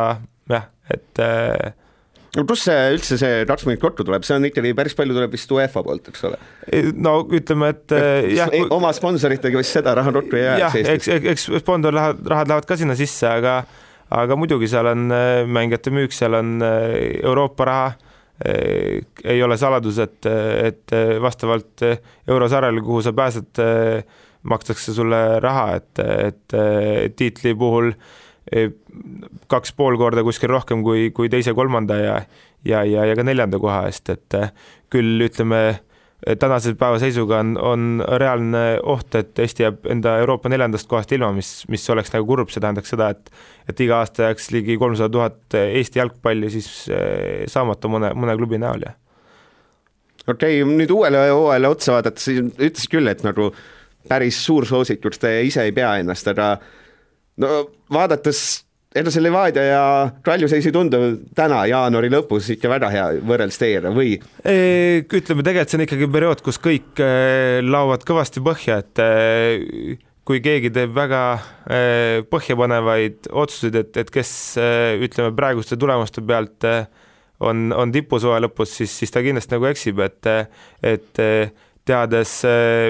[0.52, 1.72] jah, et eh,
[2.36, 5.56] no kust see üldse see kakskümmend kokku tuleb, see on ikkagi päris palju tuleb vist
[5.56, 6.42] UEFA poolt, eks ole?
[7.00, 7.96] no ütleme, et
[8.36, 8.52] jah.
[8.68, 10.60] oma sponsoritega vist seda raha kokku ei jää.
[10.66, 13.62] jah, eks, eks sponsorrahad lähevad ka sinna sisse, aga
[14.14, 15.07] aga muidugi seal on
[15.49, 17.93] mängijate müük, seal on Euroopa raha
[19.24, 21.84] ei ole saladus, et, et vastavalt
[22.28, 23.61] eurosarjale, kuhu sa pääsed,
[24.49, 27.93] makstakse sulle raha, et, et tiitli puhul
[29.47, 32.18] kaks pool korda kuskil rohkem kui, kui teise-kolmanda ja,
[32.66, 34.38] ja, ja, ja ka neljanda koha eest, et
[34.93, 35.64] küll ütleme,
[36.39, 41.32] tänase päeva seisuga on, on reaalne oht, et Eesti jääb enda Euroopa neljandast kohast ilma,
[41.36, 43.32] mis, mis oleks nagu kurb, see tähendaks seda, et
[43.69, 48.59] et iga aasta jääks ligi kolmsada tuhat Eesti jalgpalli siis eh, saamata mõne, mõne klubi
[48.61, 48.93] näol ja
[50.28, 53.51] okei okay,, nüüd uuele hooajale otsa vaadates, ütlesid küll, et nagu
[54.09, 56.55] päris suur soosikuks te ise ei pea ennast, aga
[57.43, 57.63] no
[57.93, 58.63] vaadates
[58.94, 59.84] ega see Levadia ja
[60.26, 61.00] Kalju seis ei tundu
[61.36, 64.16] täna jaanuari lõpus ikka väga hea võrreldes teiega või?
[64.44, 70.44] ütleme, tegelikult see on ikkagi periood, kus kõik eh, laovad kõvasti põhja, et eh, kui
[70.46, 71.24] keegi teeb väga
[71.68, 74.34] eh, põhjapanevaid otsuseid, et, et kes
[75.08, 76.70] ütleme praeguste tulemuste pealt
[77.44, 80.34] on, on tipusuve lõpus, siis, siis ta kindlasti nagu eksib, et,
[80.86, 81.24] et
[81.84, 82.38] teades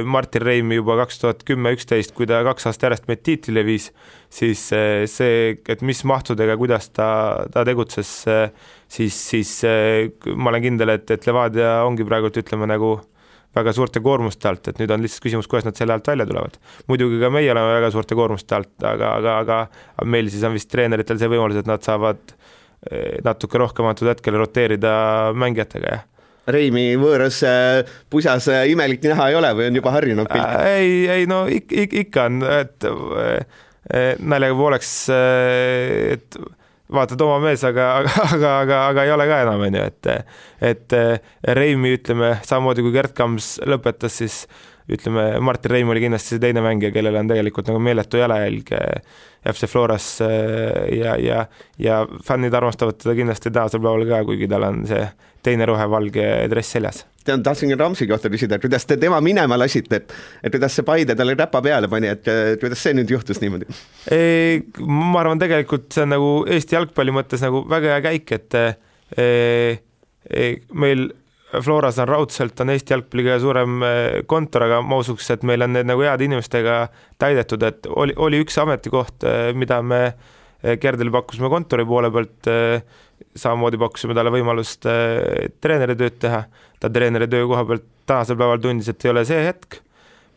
[0.06, 3.88] Martin Reimi juba kaks tuhat kümme, üksteist, kui ta kaks aastat järjest meid tiitlile viis
[4.34, 7.08] siis eh, see, et mis mahtudega, kuidas ta,
[7.54, 12.70] ta tegutses, eh, siis, siis eh, ma olen kindel, et, et Levadia ongi praegult ütleme
[12.70, 12.96] nagu
[13.54, 16.58] väga suurte koormuste alt, et nüüd on lihtsalt küsimus, kuidas nad selle alt välja tulevad.
[16.90, 20.72] muidugi ka meie oleme väga suurte koormuste alt, aga, aga, aga meil siis on vist
[20.74, 22.34] treeneritel see võimalus, et nad saavad
[23.24, 24.96] natuke rohkem antud hetkel roteerida
[25.40, 26.10] mängijatega, jah
[26.48, 27.38] Reimi võõras
[28.12, 30.66] pusas imelik näha ei ole või on juba harjunud pilt?
[30.68, 32.88] ei, ei no ik, ik, ikka on, et
[34.20, 36.38] naljaga pooleks, et
[36.94, 40.12] vaatad oma mees, aga, aga, aga, aga, aga ei ole ka enam, on ju, et
[40.74, 40.98] et
[41.60, 44.44] Reimi, ütleme, samamoodi kui Gerd Kams lõpetas, siis
[44.92, 48.74] ütleme, Martin Reim oli kindlasti see teine mängija, kellel on tegelikult nagu meeletu jalajälg
[49.54, 51.46] FC Floras ja, ja,
[51.80, 55.08] ja fännid armastavad teda kindlasti tänasel päeval ka, kuigi tal on see
[55.44, 60.02] teine rohevalge dress seljas tean, tahtsin Ramsi kohta küsida, et kuidas te tema minema lasite,
[60.02, 60.14] et,
[60.44, 62.28] et kuidas see Paide talle räpa peale pani, et
[62.62, 63.70] kuidas see nüüd juhtus niimoodi?
[64.84, 68.66] ma arvan, tegelikult see on nagu Eesti jalgpalli mõttes nagu väga hea käik, et e,
[70.28, 71.08] e, meil
[71.62, 73.84] Floras on raudselt on Eesti jalgpalli kõige suurem
[74.30, 76.78] kontor, aga ma usuks, et meil on need nagu heade inimestega
[77.22, 80.06] täidetud, et oli, oli üks ametikoht, mida me
[80.64, 82.48] Gerdile pakkusime kontori poole pealt
[83.36, 86.44] samamoodi pakkusime talle võimalust äh, treeneri tööd teha,
[86.82, 89.80] ta treeneri töökoha pealt tänasel päeval tundis, et ei ole see hetk.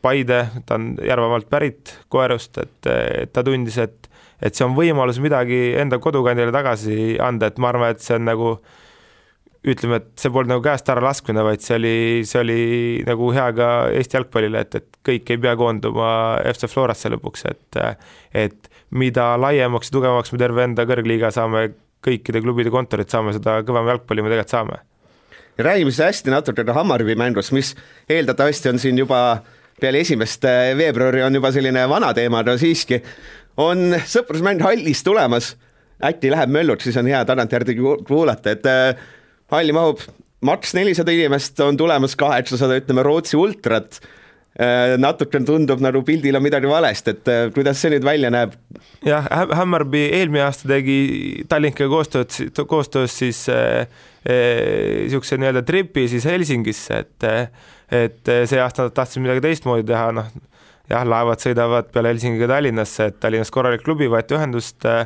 [0.05, 2.89] Paide, ta on Järvamaalt pärit, Koerust, et,
[3.33, 4.07] ta tundis, et,
[4.45, 8.29] et see on võimalus midagi enda kodukandile tagasi anda, et ma arvan, et see on
[8.29, 8.53] nagu
[9.67, 11.97] ütleme, et see polnud nagu käest ära laskmine, vaid see oli,
[12.29, 12.61] see oli
[13.07, 16.11] nagu hea ka Eesti jalgpallile, et, et kõik ei pea koonduma
[16.53, 17.81] FC Florasse lõpuks, et
[18.47, 21.69] et mida laiemaks ja tugevamaks me terve enda kõrgliiga saame
[22.07, 24.79] kõikide klubide kontorid saame, seda kõvema jalgpalli me tegelikult saame.
[25.59, 27.75] räägime siis hästi natuke ka Hammarby mängust, mis
[28.09, 29.43] eeldatavasti on siin juba
[29.81, 30.45] peale esimest
[30.77, 33.01] veebruari on juba selline vana teema, aga siiski
[33.57, 35.55] on sõprusmäng hallis tulemas,
[36.05, 38.69] äkki läheb mölluks, siis on hea tagantjärgi kuulata, et
[39.53, 40.03] halli mahub
[40.47, 44.01] maks nelisada inimest, on tulemas kaheksasada, ütleme Rootsi ultrat
[44.57, 48.55] Äh, natuke tundub nagu pildil on midagi valesti, et äh, kuidas see nüüd välja näeb?
[49.05, 52.33] jah, Hammarby eelmine aasta tegi Tallinkiga koostööd,
[52.65, 57.29] koostöös siis niisuguse äh, nii-öelda tripi siis Helsingisse, et
[57.93, 60.33] et see aasta nad tahtsid midagi teistmoodi teha, noh
[60.89, 65.05] jah, laevad sõidavad peale Helsingiga Tallinnasse, et Tallinnas korralik klubi, võeti ühendust äh,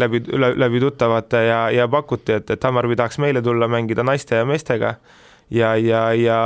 [0.00, 0.22] läbi,
[0.56, 4.94] läbi tuttavate ja, ja pakuti, et, et Hammarby tahaks meile tulla mängida naiste ja meestega.
[5.52, 6.38] Ja, ja, ja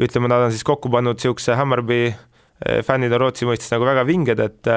[0.00, 4.06] ütleme, nad on siis kokku pannud niisuguse Hammarby eh, fännid on Rootsi mõistes nagu väga
[4.08, 4.72] vinged, et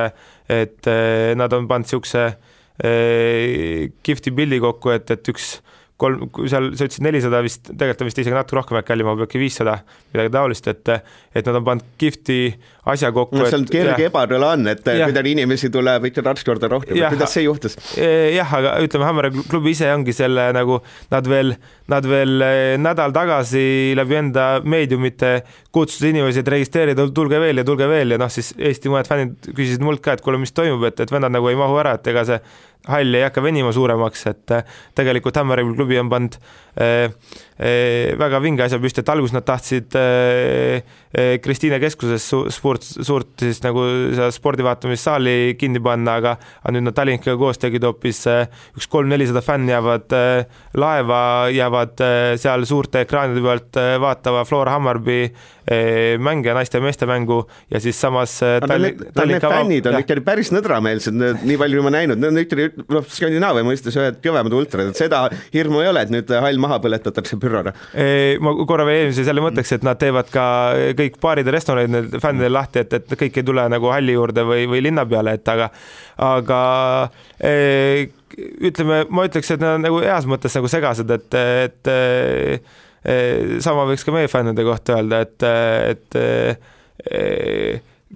[0.51, 2.27] et eh, nad on pannud niisuguse
[2.75, 5.61] kihvti pildi kokku, et, et üks
[6.01, 9.29] kolm, seal sa ütlesid nelisada vist, tegelikult on vist isegi natuke rohkem äkki Kallimaa peab
[9.29, 9.77] äkki viissada,
[10.11, 12.39] midagi taolist, et et nad on pannud kihvti
[12.91, 13.39] asja kokku.
[13.39, 17.37] no seal et, kerge ebatõla on, et kuidagi inimesi tuleb ikka kaks korda rohkem, kuidas
[17.37, 17.77] see juhtus?
[17.95, 20.81] jah, aga ütleme, Hammeri klubi ise ongi selle nagu
[21.13, 21.55] nad veel,
[21.91, 25.33] nad veel eh, nädal tagasi läbi enda meediumite
[25.75, 29.51] kutsusid inimesi, et registreerida, tulge veel ja tulge veel ja noh, siis Eesti mõned fännid
[29.53, 32.11] küsisid mult ka, et kuule, mis toimub, et, et vennad nagu ei mahu ära, et
[32.11, 32.43] ega see
[32.87, 34.63] hall ei hakka venima suuremaks, et äh,
[34.95, 36.39] tegelikult Hammeri klubi on pannud
[36.75, 39.95] väga vinge asja püsti, et alguses nad tahtsid
[41.45, 47.37] Kristiine keskuses suurt, suurt siis nagu seda spordivaatamissaali kinni panna, aga, aga nüüd nad Tallinkiga
[47.39, 48.25] koos tegid hoopis
[48.75, 50.15] üks kolm-nelisada fänni jäävad
[50.75, 51.21] laeva,
[51.55, 52.03] jäävad
[52.41, 55.21] seal suurte ekraanide pealt vaatama Flora Hammarby
[56.21, 57.39] mänge, naiste ja meeste mängu
[57.71, 58.35] ja siis samas
[58.67, 63.07] Tallinn, Tallinn fännid on ikkagi päris nõdrameelsed, nii palju ma näinud, need on ikkagi noh,
[63.15, 65.23] Skandinaavia mõistes ühed kõvemad ultrad, et seda
[65.55, 67.73] hirmu ei ole, et nüüd hall maha põletatakse pürrona.
[68.41, 70.45] ma korra veel eelmise selle mõtteks, et nad teevad ka
[70.97, 74.65] kõik baarid ja restoranid fännidel lahti, et, et kõik ei tule nagu halli juurde või,
[74.71, 75.69] või linna peale, et aga,
[76.25, 76.59] aga
[77.39, 77.53] e,
[78.69, 83.17] ütleme, ma ütleks, et nad on nagu heas mõttes nagu segased, et, et e,
[83.63, 85.49] sama võiks ka meie fännide kohta öelda, et,
[85.93, 86.21] et
[87.05, 87.19] e,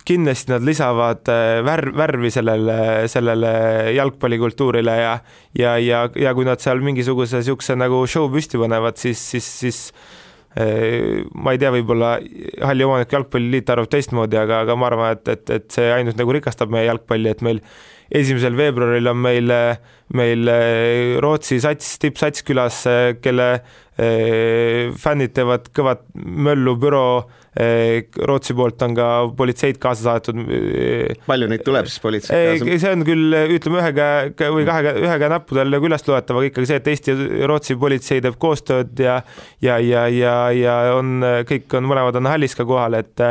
[0.06, 2.78] kindlasti nad lisavad äh, värv, värvi sellele,
[3.12, 3.52] sellele
[3.96, 5.18] jalgpallikultuurile ja
[5.58, 9.80] ja, ja, ja kui nad seal mingisuguse niisuguse nagu show püsti panevad, siis, siis, siis
[10.58, 12.16] äh, ma ei tea, võib-olla
[12.66, 16.38] halli omanik jalgpalliliit arvab teistmoodi, aga, aga ma arvan, et, et, et see ainult nagu
[16.38, 17.64] rikastab meie jalgpalli, et meil
[18.10, 19.52] esimesel veebruaril on meil,
[20.18, 20.54] meil
[21.22, 22.82] Rootsi sats, tippsats külas,
[23.22, 27.28] kelle äh, fännid teevad kõvat möllu büroo
[27.58, 29.06] Rootsi poolt on ka
[29.38, 30.52] politseid kaasa saadetud.
[31.26, 32.78] Palju neid tuleb siis politseid kaasa?
[32.84, 36.40] see on küll, ütleme ühe käe või kahe käe, ühe käe näppudel nagu üles loetav,
[36.40, 39.20] aga ikkagi see, et Eesti ja Rootsi politsei teeb koostööd ja
[39.66, 41.18] ja, ja, ja, ja on,
[41.50, 43.26] kõik on, mõlemad on hallis ka kohal, et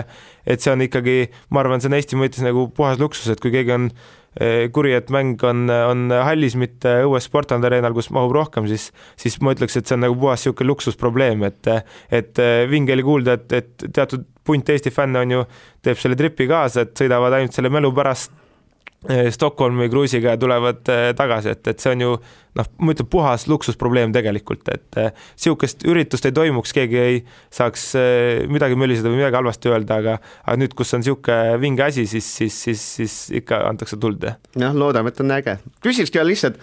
[0.49, 1.19] et see on ikkagi,
[1.53, 3.91] ma arvan, see on Eesti mõttes nagu puhas luksus, et kui keegi on
[4.75, 9.39] kuri, et mäng on, on hallis, mitte õues Sportlandi areenal, kus mahub rohkem, siis, siis
[9.43, 11.71] ma ütleks, et see on nagu puhas niisugune luksusprobleem, et,
[12.15, 15.47] et eh, vinge oli kuulda, et, et teatud punt Eesti fänne on ju,
[15.85, 18.38] teeb selle tripi kaasa, et sõidavad ainult selle mälu pärast
[19.07, 22.15] Stockholmi kruiisiga ja tulevad eh, tagasi, et, et see on ju
[22.59, 27.21] noh, ma ütlen, puhas luksusprobleem tegelikult, et niisugust eh, üritust ei toimuks, keegi ei
[27.55, 27.93] saaks
[28.51, 32.27] midagi möliseda või midagi halvasti öelda, aga aga nüüd, kus on niisugune vinge asi, siis,
[32.41, 34.41] siis, siis, siis ikka antakse tuld, jah.
[34.59, 35.59] jah, loodame, et on äge.
[35.85, 36.59] küsikski lihtsalt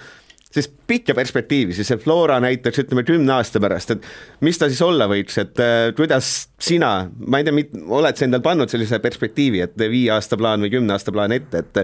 [0.56, 4.06] siis pikka perspektiivi, siis see Flora näiteks ütleme kümne aasta pärast, et
[4.46, 6.32] mis ta siis olla võiks, et äh, kuidas
[6.62, 7.64] sina, ma ei tea,
[8.00, 11.64] oled sa endal pannud sellise perspektiivi, et viie aasta plaan või kümne aasta plaan ette,
[11.64, 11.82] et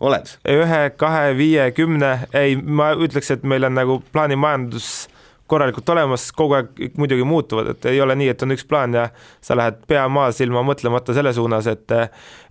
[0.00, 0.34] oled?
[0.48, 5.08] ühe, kahe, viie, kümne, ei, ma ütleks, et meil on nagu plaanimajandus
[5.48, 9.06] korralikult olemas, kogu aeg muidugi muutuvad, et ei ole nii, et on üks plaan ja
[9.44, 11.94] sa lähed pea maas ilma mõtlemata selle suunas, et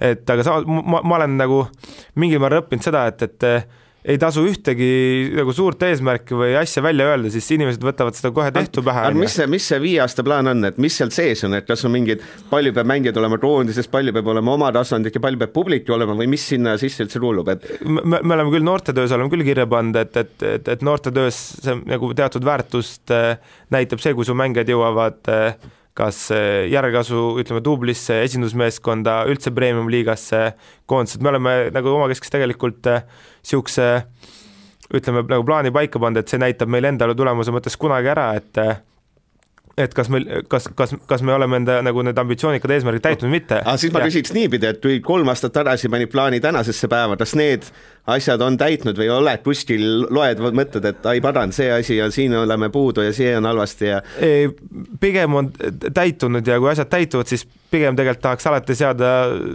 [0.01, 1.61] et aga samas ma, ma olen nagu
[2.17, 3.45] mingil määral õppinud seda, et, et
[4.07, 4.87] ei tasu ühtegi
[5.35, 9.03] nagu suurt eesmärki või asja välja öelda, siis inimesed võtavad seda kohe tehtu pähe.
[9.09, 11.67] aga mis see, mis see viie aasta plaan on, et mis seal sees on, et
[11.67, 15.41] kas on mingid, palju peab mängijaid olema koondises, palju peab olema oma tasandit ja palju
[15.43, 19.15] peab publik olema või mis sinna sisse üldse kuulub, et me, me oleme küll noortetöös
[19.17, 23.35] oleme küll kirja pannud, et, et, et, et noortetöös see nagu teatud väärtust äh,
[23.75, 25.57] näitab see, kui su mängijad jõuavad äh,
[25.97, 30.41] kas eh, järelkasvu, ütleme, dublisse, esindusmeeskonda, üldse premium-liigasse
[30.89, 34.35] koondised, me oleme nagu omakeskis tegelikult niisuguse eh,
[34.97, 38.61] ütleme, nagu plaani paika pannud, et see näitab meile endale tulemuse mõttes kunagi ära, et
[38.63, 38.77] eh,
[39.77, 43.35] et kas meil, kas, kas, kas me oleme enda nagu need ambitsioonikad eesmärgid täitnud või
[43.35, 43.59] mitte.
[43.61, 47.35] aga siis ma küsiks niipidi, et kui kolm aastat tagasi panid plaani tänasesse päeva, kas
[47.37, 47.67] need
[48.07, 49.83] asjad on täitnud või oled kuskil,
[50.13, 53.89] loed, mõtled, et ai pagan, see asi ja siin oleme puudu ja see on halvasti
[53.89, 54.01] ja
[55.01, 55.49] pigem on
[55.93, 59.09] täitunud ja kui asjad täituvad, siis pigem tegelikult tahaks alati seada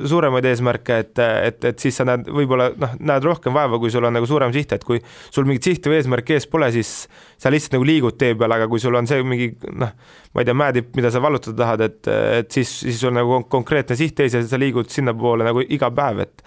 [0.09, 4.05] suuremaid eesmärke, et, et, et siis sa näed, võib-olla noh, näed rohkem vaeva, kui sul
[4.05, 5.01] on nagu suurem siht, et kui
[5.33, 6.91] sul mingit sihti või eesmärki ees pole, siis
[7.41, 9.97] sa lihtsalt nagu liigud tee peal, aga kui sul on see mingi noh,
[10.33, 13.97] ma ei tea, mäetipp, mida sa vallutada tahad, et, et siis, siis sul nagu konkreetne
[13.97, 16.45] siht ees ja sa liigud sinnapoole nagu iga päev, et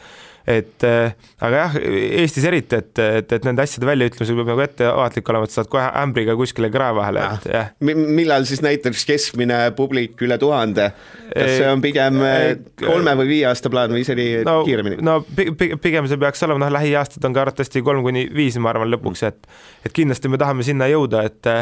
[0.47, 1.75] et äh, aga jah,
[2.21, 5.71] Eestis eriti, et, et, et nende asjade väljaütlemisel peab nagu ettevaatlik olema, et sa saad
[5.73, 7.71] kohe ämbriga kuskile krae vahele, et jah.
[7.81, 10.91] millal siis näiteks keskmine publik üle tuhande,
[11.31, 12.45] kas see on pigem äh,
[12.83, 15.01] kolme või viie aasta plaan või isegi no, kiiremini?
[15.05, 18.93] no pigem see peaks olema, noh, lähiaastad on ka arvatavasti kolm kuni viis, ma arvan,
[18.93, 19.51] lõpuks, et
[19.85, 21.53] et kindlasti me tahame sinna jõuda, et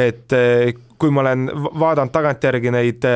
[0.00, 0.38] et
[0.98, 3.06] kui ma olen vaadanud tagantjärgi neid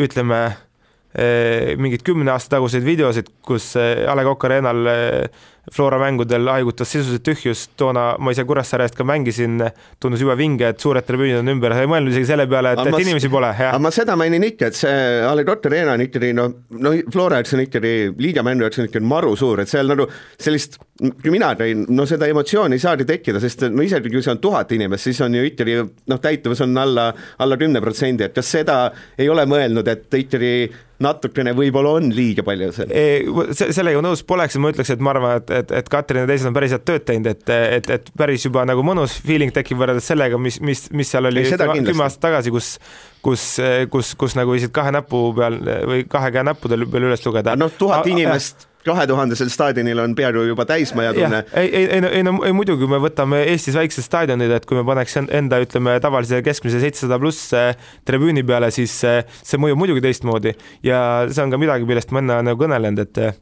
[0.00, 0.71] ütleme Eh,
[1.12, 6.90] mingeid kümne aasta taguseid videosid, kus eh, A Le Coq Arena'l eh, Flora mängudel haigutas
[6.90, 9.60] sisuliselt tühjus, toona ma ise Kuressaare eest ka mängisin,
[10.02, 13.04] tundus jube vinge, et suured tribüünid on ümber, ei mõelnud isegi selle peale, et, et
[13.04, 13.52] inimesi pole.
[13.68, 16.48] aga ma seda mainin ikka, et see A Le Coq Arena on ikkagi no,
[16.82, 20.08] no Flora jaoks on ikkagi, liiga mängu jaoks on ikkagi maru suur, et seal nagu
[20.34, 24.34] sellist, kui mina tõin, no seda emotsiooni ei saagi tekkida, sest no isegi kui see
[24.34, 25.78] on tuhat inimest, siis on ju ikkagi
[26.10, 30.56] noh, täituvus on alla, alla kümne protsendi, et kas seda ei ole mõelnud, et ikkagi
[31.02, 33.52] natukene võib-olla on liiga palju seal.
[33.60, 36.56] sellega nõus poleks, ma ütleks, et ma arvan, et, et, et Katrin ja teised on
[36.56, 40.40] päris head tööd teinud, et, et, et päris juba nagu mõnus feeling tekib võrreldes sellega,
[40.40, 42.74] mis, mis, mis seal oli kümme aastat tagasi, kus
[43.22, 43.46] kus,
[43.92, 47.54] kus, kus nagu võisid kahe näpu peal või kahe käe näppudel peal üles lugeda.
[47.58, 51.44] noh, tuhat inimest kahe tuhandesel staadionil on peaaegu juba täismajatunne.
[51.54, 54.84] ei, ei, ei, ei no ei, muidugi, me võtame Eestis väiksed staadionid, et kui me
[54.86, 57.72] paneks enda, ütleme, tavalise keskmise seitsesada pluss eh,
[58.08, 60.56] tribüüni peale, siis eh, see mõjub muidugi teistmoodi
[60.86, 63.38] ja see on ka midagi, millest ma enne nagu kõnelenud, et eh,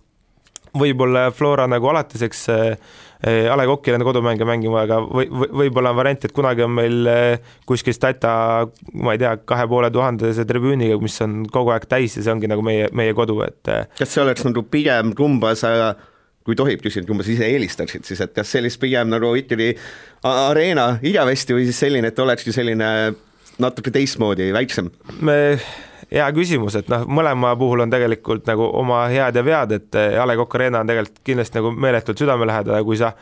[0.77, 2.45] võib-olla Flora nagu alatiseks
[3.21, 6.73] A Le Coqil enda kodumänge mängima, aga või, või, võib-olla on variant, et kunagi on
[6.73, 7.11] meil
[7.69, 8.33] kuskil Stata,
[8.97, 12.49] ma ei tea, kahe poole tuhandese tribüüniga, mis on kogu aeg täis ja see ongi
[12.49, 15.93] nagu meie, meie kodu, et kas see oleks nagu pigem kumba sa
[16.47, 19.75] kui tohib küsida, kumba sa ise eelistaksid siis, et kas sellist pigem nagu ikkagi
[20.27, 22.89] Arena Ida-Vesti või siis selline, et olekski selline
[23.61, 24.89] natuke teistmoodi, väiksem?
[25.21, 25.37] me
[26.11, 30.19] hea küsimus, et noh, mõlema puhul on tegelikult nagu oma head ja vead, et eh,
[30.21, 33.15] A Le Coq Arena on tegelikult kindlasti nagu meeletult südamelähedane, kui sa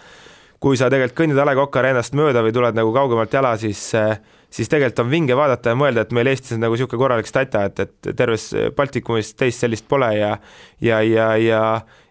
[0.59, 3.83] kui sa tegelikult kõnnid A Le Coq Arenast mööda või tuled nagu kaugemalt jala, siis
[3.95, 4.17] äh,
[4.51, 7.67] siis tegelikult on vinge vaadata ja mõelda, et meil Eestis on nagu niisugune korralik stata,
[7.69, 10.37] et, et terves Baltikumis teist sellist pole ja
[10.81, 11.63] ja, ja, ja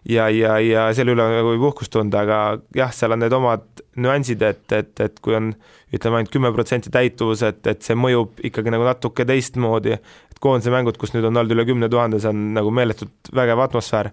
[0.08, 2.38] ja, ja, ja selle üle nagu võib uhkust tunda, aga
[2.76, 5.52] jah, seal on need omad nüansid, et, et, et kui on
[5.94, 10.72] ütleme ainult kümme protsenti täituvus, et, et see mõjub ikkagi nagu natuke teistmoodi, et koondise
[10.74, 14.10] mängud, kus nüüd on olnud üle kümne tuhande, see on nagu meeletult vägev atmosfäär.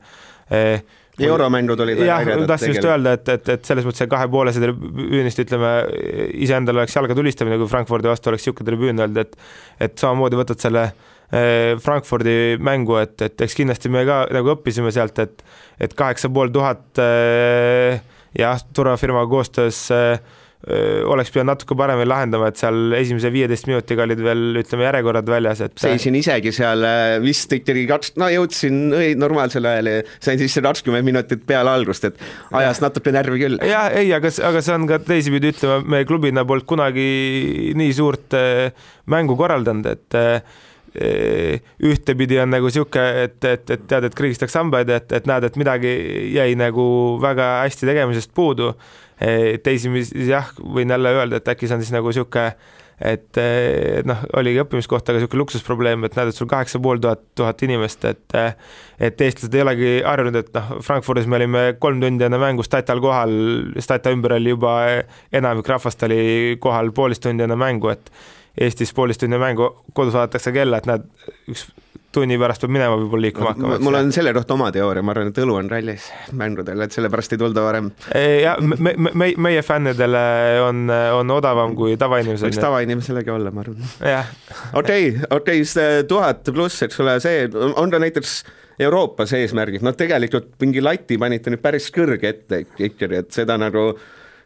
[0.55, 0.85] Eh,
[1.25, 5.73] euromängud olid jah, tahtsin just öelda, et, et, et selles mõttes see kahepoolese tribüünist ütleme,
[6.43, 9.37] iseendale oleks jalga tulistamine, kui Frankfurdi vastu oleks niisugune tribüün olnud, et
[9.87, 14.91] et samamoodi võtad selle eh, Frankfurdi mängu, et, et eks kindlasti me ka nagu õppisime
[14.95, 15.45] sealt, et
[15.79, 18.03] et kaheksa pool tuhat eh,
[18.39, 20.19] jah, turvafirmaga koostöös äh,
[21.05, 25.61] oleks pidanud natuke paremini lahendama, et seal esimese viieteist minutiga olid veel ütleme, järjekorrad väljas,
[25.61, 26.81] et seisin isegi seal
[27.21, 28.79] vist ikkagi kaks, no jõudsin
[29.21, 32.17] normaalsel ajal ja sain sisse kakskümmend minutit peale algust, et
[32.57, 33.61] ajas natuke närvi küll.
[33.61, 37.09] ja ei, aga, aga see on ka teisipidi ütlema, me klubina polnud kunagi
[37.77, 38.33] nii suurt
[39.13, 40.21] mängu korraldanud, et
[40.95, 45.59] ühtepidi on nagu sihuke, et, et, et tead, et kriigistaks hambaid, et, et näed, et
[45.59, 45.91] midagi
[46.35, 46.85] jäi nagu
[47.23, 48.73] väga hästi tegemisest puudu.
[49.15, 52.49] Teisipidi jah, võin jälle öelda, et äkki see on siis nagu niisugune
[52.95, 53.39] et
[54.07, 58.05] noh, oligi õppimiskoht, aga niisugune luksusprobleem, et näed, et sul kaheksa pool tuhat, tuhat inimest,
[58.07, 58.37] et
[58.99, 63.03] et eestlased ei olegi harjunud, et noh, Frankfurdis me olime kolm tundi enne mängu Statal
[63.03, 63.35] kohal,
[63.83, 64.77] Stata ümber oli juba
[65.35, 68.11] enamik rahvast oli kohal poolteist tundi enne mängu, et
[68.61, 71.09] Eestis poolteist tundi mängu kodus vaadatakse kella, et näed,
[71.51, 71.67] üks
[72.15, 73.77] tunni pärast peab minema võib-olla liikuma hakkama.
[73.83, 76.07] mul on selle kohta oma teooria, ma arvan, et õlu on rallis
[76.39, 77.91] mängudel, et sellepärast ei tulda varem.
[78.41, 80.25] ja me, me, me, meie fännidele
[80.63, 80.85] on,
[81.19, 82.49] on odavam kui tavainimesel.
[82.49, 83.89] võiks tavainimeselegi olla, ma arvan.
[84.81, 88.43] okei, okei, see tuhat pluss, eks ole, see on ta näiteks
[88.85, 93.93] Euroopas eesmärgid, noh, tegelikult mingi lati panite nüüd päris kõrge ette ikkagi, et seda nagu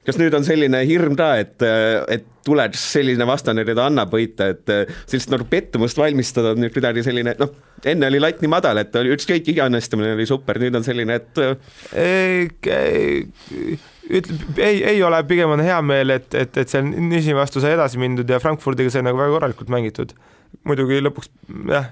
[0.07, 1.65] kas nüüd on selline hirm ka, et,
[2.09, 4.71] et tuleb selline vastane, keda annab võita, et
[5.03, 7.51] sellist nagu pettumust valmistada on nüüd kuidagi selline noh,
[7.87, 11.19] enne oli latt nii madal, et oli ükskõik, iga õnnestumine oli super, nüüd on selline,
[11.19, 11.43] et
[14.09, 17.75] ütleb, ei, ei ole, pigem on hea meel, et, et, et seal Niži vastu sai
[17.75, 20.15] edasi mindud ja Frankfurdiga sai nagu väga korralikult mängitud.
[20.65, 21.29] muidugi lõpuks
[21.69, 21.91] jah,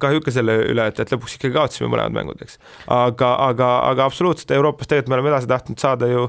[0.00, 2.58] kahju ikka selle üle, et, et lõpuks ikkagi kaotasime mõlemad mängud, eks.
[2.88, 6.28] aga, aga, aga absoluutselt Euroopas tegelikult me oleme edasi tahtnud saada ju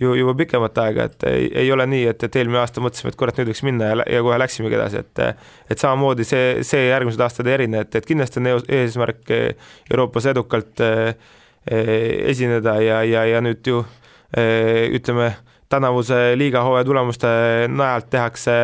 [0.00, 3.18] ju juba pikemat aega, et ei, ei ole nii, et, et eelmine aasta mõtlesime, et
[3.18, 5.24] kurat, nüüd võiks minna ja, ja kohe läksimegi edasi, et
[5.72, 10.84] et samamoodi see, see järgmised aastad ei erine, et, et kindlasti on eesmärk Euroopas edukalt
[10.84, 11.12] eh,
[12.30, 13.82] esineda ja, ja, ja nüüd ju
[14.36, 15.32] eh, ütleme,
[15.68, 17.28] tänavuse liigahooaja tulemuste
[17.68, 18.54] najalt tehakse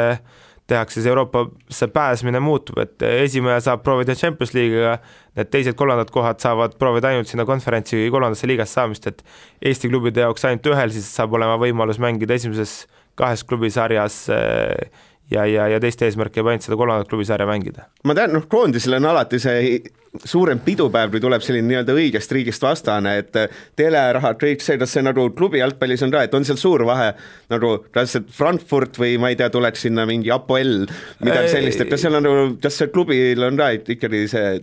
[0.67, 4.97] tehakse siis Euroopasse pääsmine muutub, et esimene saab proovida Champions League'iga
[5.39, 9.25] need teised-kolmandad kohad saavad proovida ainult sinna konverentsi kolmandasse liigasse saamist, et
[9.71, 12.85] Eesti klubide jaoks ainult ühel siis saab olema võimalus mängida esimeses
[13.19, 17.89] kahes klubisarjas eh, ja, ja, ja teiste eesmärk jääb ainult seda kolmandat klubisarja mängida.
[18.05, 19.79] ma tean, noh, koondisel on alati see
[20.25, 23.35] suurem pidupäev, kui tuleb selline nii-öelda õigest riigist vastane, et
[23.79, 27.11] telerahad, kõik see, kas see nagu klubi jalgpallis on ka, et on seal suur vahe
[27.51, 30.85] nagu, kas see Frankfurt või ma ei tea, tuleks sinna mingi Apoel,
[31.25, 34.55] midagi sellist, et kas seal on nagu, kas see klubil on ka ikkagi see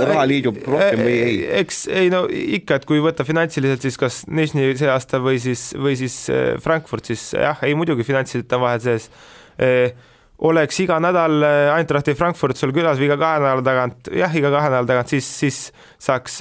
[0.00, 1.36] raha liigub rohkem või ei?
[1.60, 5.68] eks ei no ikka, et kui võtta finantsiliselt, siis kas Nižni see aasta või siis,
[5.78, 9.08] või siis äh, Frankfurt, siis jah, ei muidugi finantsiliselt on vahed sees
[9.62, 9.94] eh,
[10.44, 14.50] oleks iga nädal äh, Eintrachti Frankfurt sul külas või iga kahe nädala tagant, jah, iga
[14.54, 15.60] kahe nädala tagant, siis, siis
[16.02, 16.40] saaks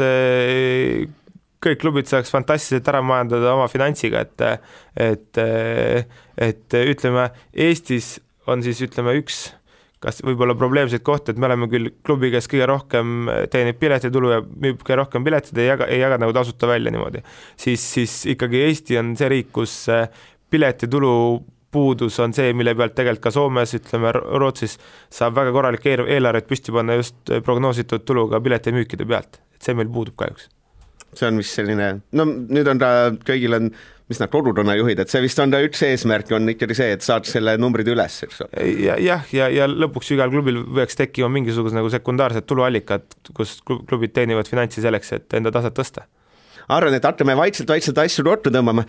[1.63, 4.47] kõik klubid saaks fantastiliselt ära majandada oma finantsiga, et
[4.99, 5.43] et,
[6.41, 8.17] et ütleme, Eestis
[8.49, 9.45] on siis ütleme üks
[10.03, 14.41] kas võib-olla probleemseid kohti, et me oleme küll klubi, kes kõige rohkem teenib piletitulu ja
[14.43, 17.23] müüb kõige rohkem piletid, ei jaga, ei jaga nagu tasuta välja niimoodi,
[17.59, 19.77] siis, siis ikkagi Eesti on see riik, kus
[20.53, 21.13] piletitulu
[21.73, 24.77] puudus on see, mille pealt tegelikult ka Soomes, ütleme Rootsis
[25.13, 30.19] saab väga korralik eelarvet püsti panna just prognoositud tuluga piletimüükide pealt, et see meil puudub
[30.19, 30.52] kahjuks.
[31.19, 32.89] See on vist selline, no nüüd on ta,
[33.27, 33.69] kõigil on,
[34.11, 37.27] mis nad, kodukonnajuhid, et see vist on ta üks eesmärk, on ikkagi see, et saad
[37.29, 38.65] selle numbrid üles, eks ole.
[38.85, 43.07] ja jah, ja, ja lõpuks igal klubil peaks tekkima mingisugused nagu sekundaarsed tuluallikad,
[43.37, 46.07] kus klubid teenivad finantsi selleks, et enda taset tõsta.
[46.67, 48.85] arvan, et hakkame vaikselt-vaikselt asju ruttu tõmbama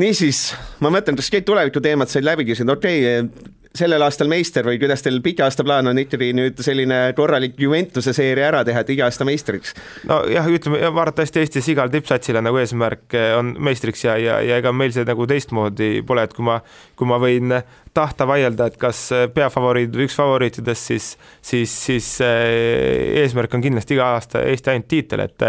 [0.00, 0.50] niisiis,
[0.82, 5.04] ma mõtlen, kas kõik tulevikuteemad said läbi küsida, okei okay,, sellel aastal meister või kuidas
[5.04, 9.06] teil pika aasta plaan on ikkagi nüüd selline korralik Juventuse seeria ära teha, et iga
[9.06, 9.74] aasta meistriks?
[10.10, 14.58] nojah, ütleme varatavasti Eestis igal tippsatsil on nagu eesmärk eh, on meistriks ja, ja, ja
[14.62, 16.58] ega meil see nagu teistmoodi pole, et kui ma,
[16.98, 17.54] kui ma võin
[17.94, 19.04] tahta vaielda, et kas
[19.34, 21.12] peafavoriit või üks favoriitidest, siis,
[21.42, 25.46] siis, siis eh, eesmärk on kindlasti iga aasta Eesti ainult tiitel, et,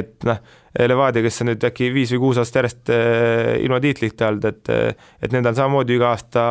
[0.00, 0.40] et noh
[0.78, 4.70] Levadia, kes on nüüd äkki viis või kuus aastat järjest eh, ilma tiitlita olnud, et
[4.70, 6.42] eh, et nendel samamoodi iga aasta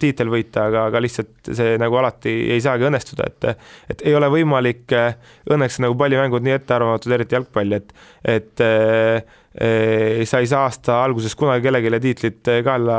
[0.00, 3.46] tiitel võita, aga, aga lihtsalt see nagu alati ei saagi õnnestuda, et
[3.94, 7.94] et ei ole võimalik, eh, õnneks nagu pallimängud nii ettearvamatud, eriti jalgpall, et
[8.26, 12.98] et e, sa ei saa aasta alguses kunagi kellelegi tiitlit kaela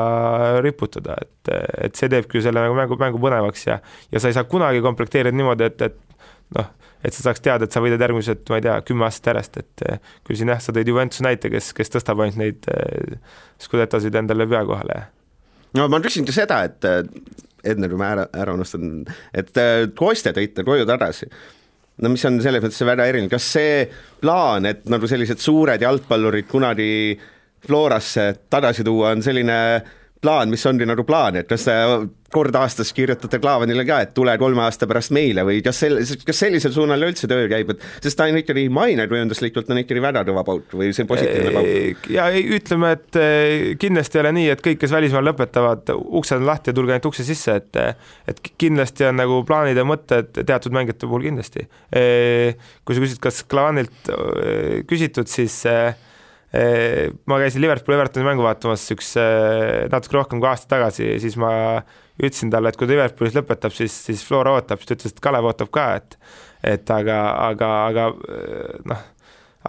[0.64, 1.52] riputada, et,
[1.88, 3.78] et see teebki ju selle nagu mängu, mängu põnevaks ja
[4.12, 6.00] ja sa ei saa kunagi komplekteerida niimoodi, et, et
[6.58, 6.72] noh,
[7.04, 9.86] et sa saaks teada, et sa võidad järgmised, ma ei tea, kümme aastat järjest, et
[9.88, 13.16] eh, küll siin jah, sa tõid Juventuse näite, kes, kes tõstab ainult neid eh,
[13.62, 15.00] Scudettosid endale pea kohale.
[15.78, 16.86] no ma küsin ka seda, et
[17.72, 19.04] enne kui ma ära, ära unustan,
[19.38, 19.52] et
[19.98, 21.30] Koste tõite koju tagasi
[22.02, 23.86] no mis on selles mõttes väga erinev, kas see
[24.22, 26.92] plaan, et nagu sellised suured jalgpallurid kunagi
[27.62, 29.58] Florasse tagasi tuua, on selline
[30.22, 31.76] plaan, mis ongi nagu plaan, et kas te
[32.32, 36.42] kord aastas kirjutate Klaavanile ka, et tule kolme aasta pärast meile või kas sel-, kas
[36.44, 40.44] sellisel suunal üldse töö käib, et sest ta on ikkagi mainekujunduslikult on ikkagi väga kõva
[40.48, 42.06] pauk või see on positiivne pauk?
[42.14, 45.92] ja ütleme, et eh, kindlasti ei ole nii, et kõik, kes välismaal lõpetavad,
[46.22, 47.82] uksed on lahti ja tulge ainult ukse sisse, et
[48.32, 51.66] et kindlasti on nagu plaanid ja mõtted teatud mängijate puhul kindlasti.
[51.98, 52.56] Eh,
[52.86, 55.64] kui sa küsid, kas Klaavanilt eh, küsitud, siis
[56.52, 59.14] ma käisin Liverpooli Evertoni mängu vaatamas üks
[59.92, 61.52] natuke rohkem kui aasta tagasi, siis ma
[62.20, 65.24] ütlesin talle, et kui ta Liverpoolis lõpetab, siis, siis Flora ootab, siis ta ütles, et
[65.24, 66.18] Kalev ootab ka, et
[66.62, 68.10] et aga, aga, aga
[68.92, 69.06] noh,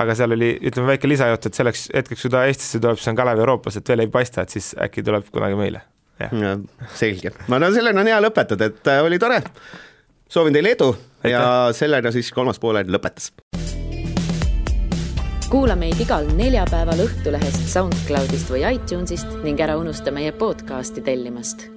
[0.03, 3.19] aga seal oli, ütleme, väike lisajutt, et selleks hetkeks, kui ta Eestisse tuleb, siis on
[3.19, 5.87] Kalev Euroopas, et veel ei paista, et siis äkki tuleb kunagi meile.
[6.95, 9.41] selge, ma no sellega on hea lõpetada, et äh, oli tore.
[10.31, 11.33] soovin teile edu Aitäh.
[11.33, 13.33] ja sellega siis kolmas pooled lõpetas
[15.51, 21.71] kuula meid igal neljapäeval Õhtulehest, SoundCloudist või iTunesist ning ära unusta meie podcasti tellimast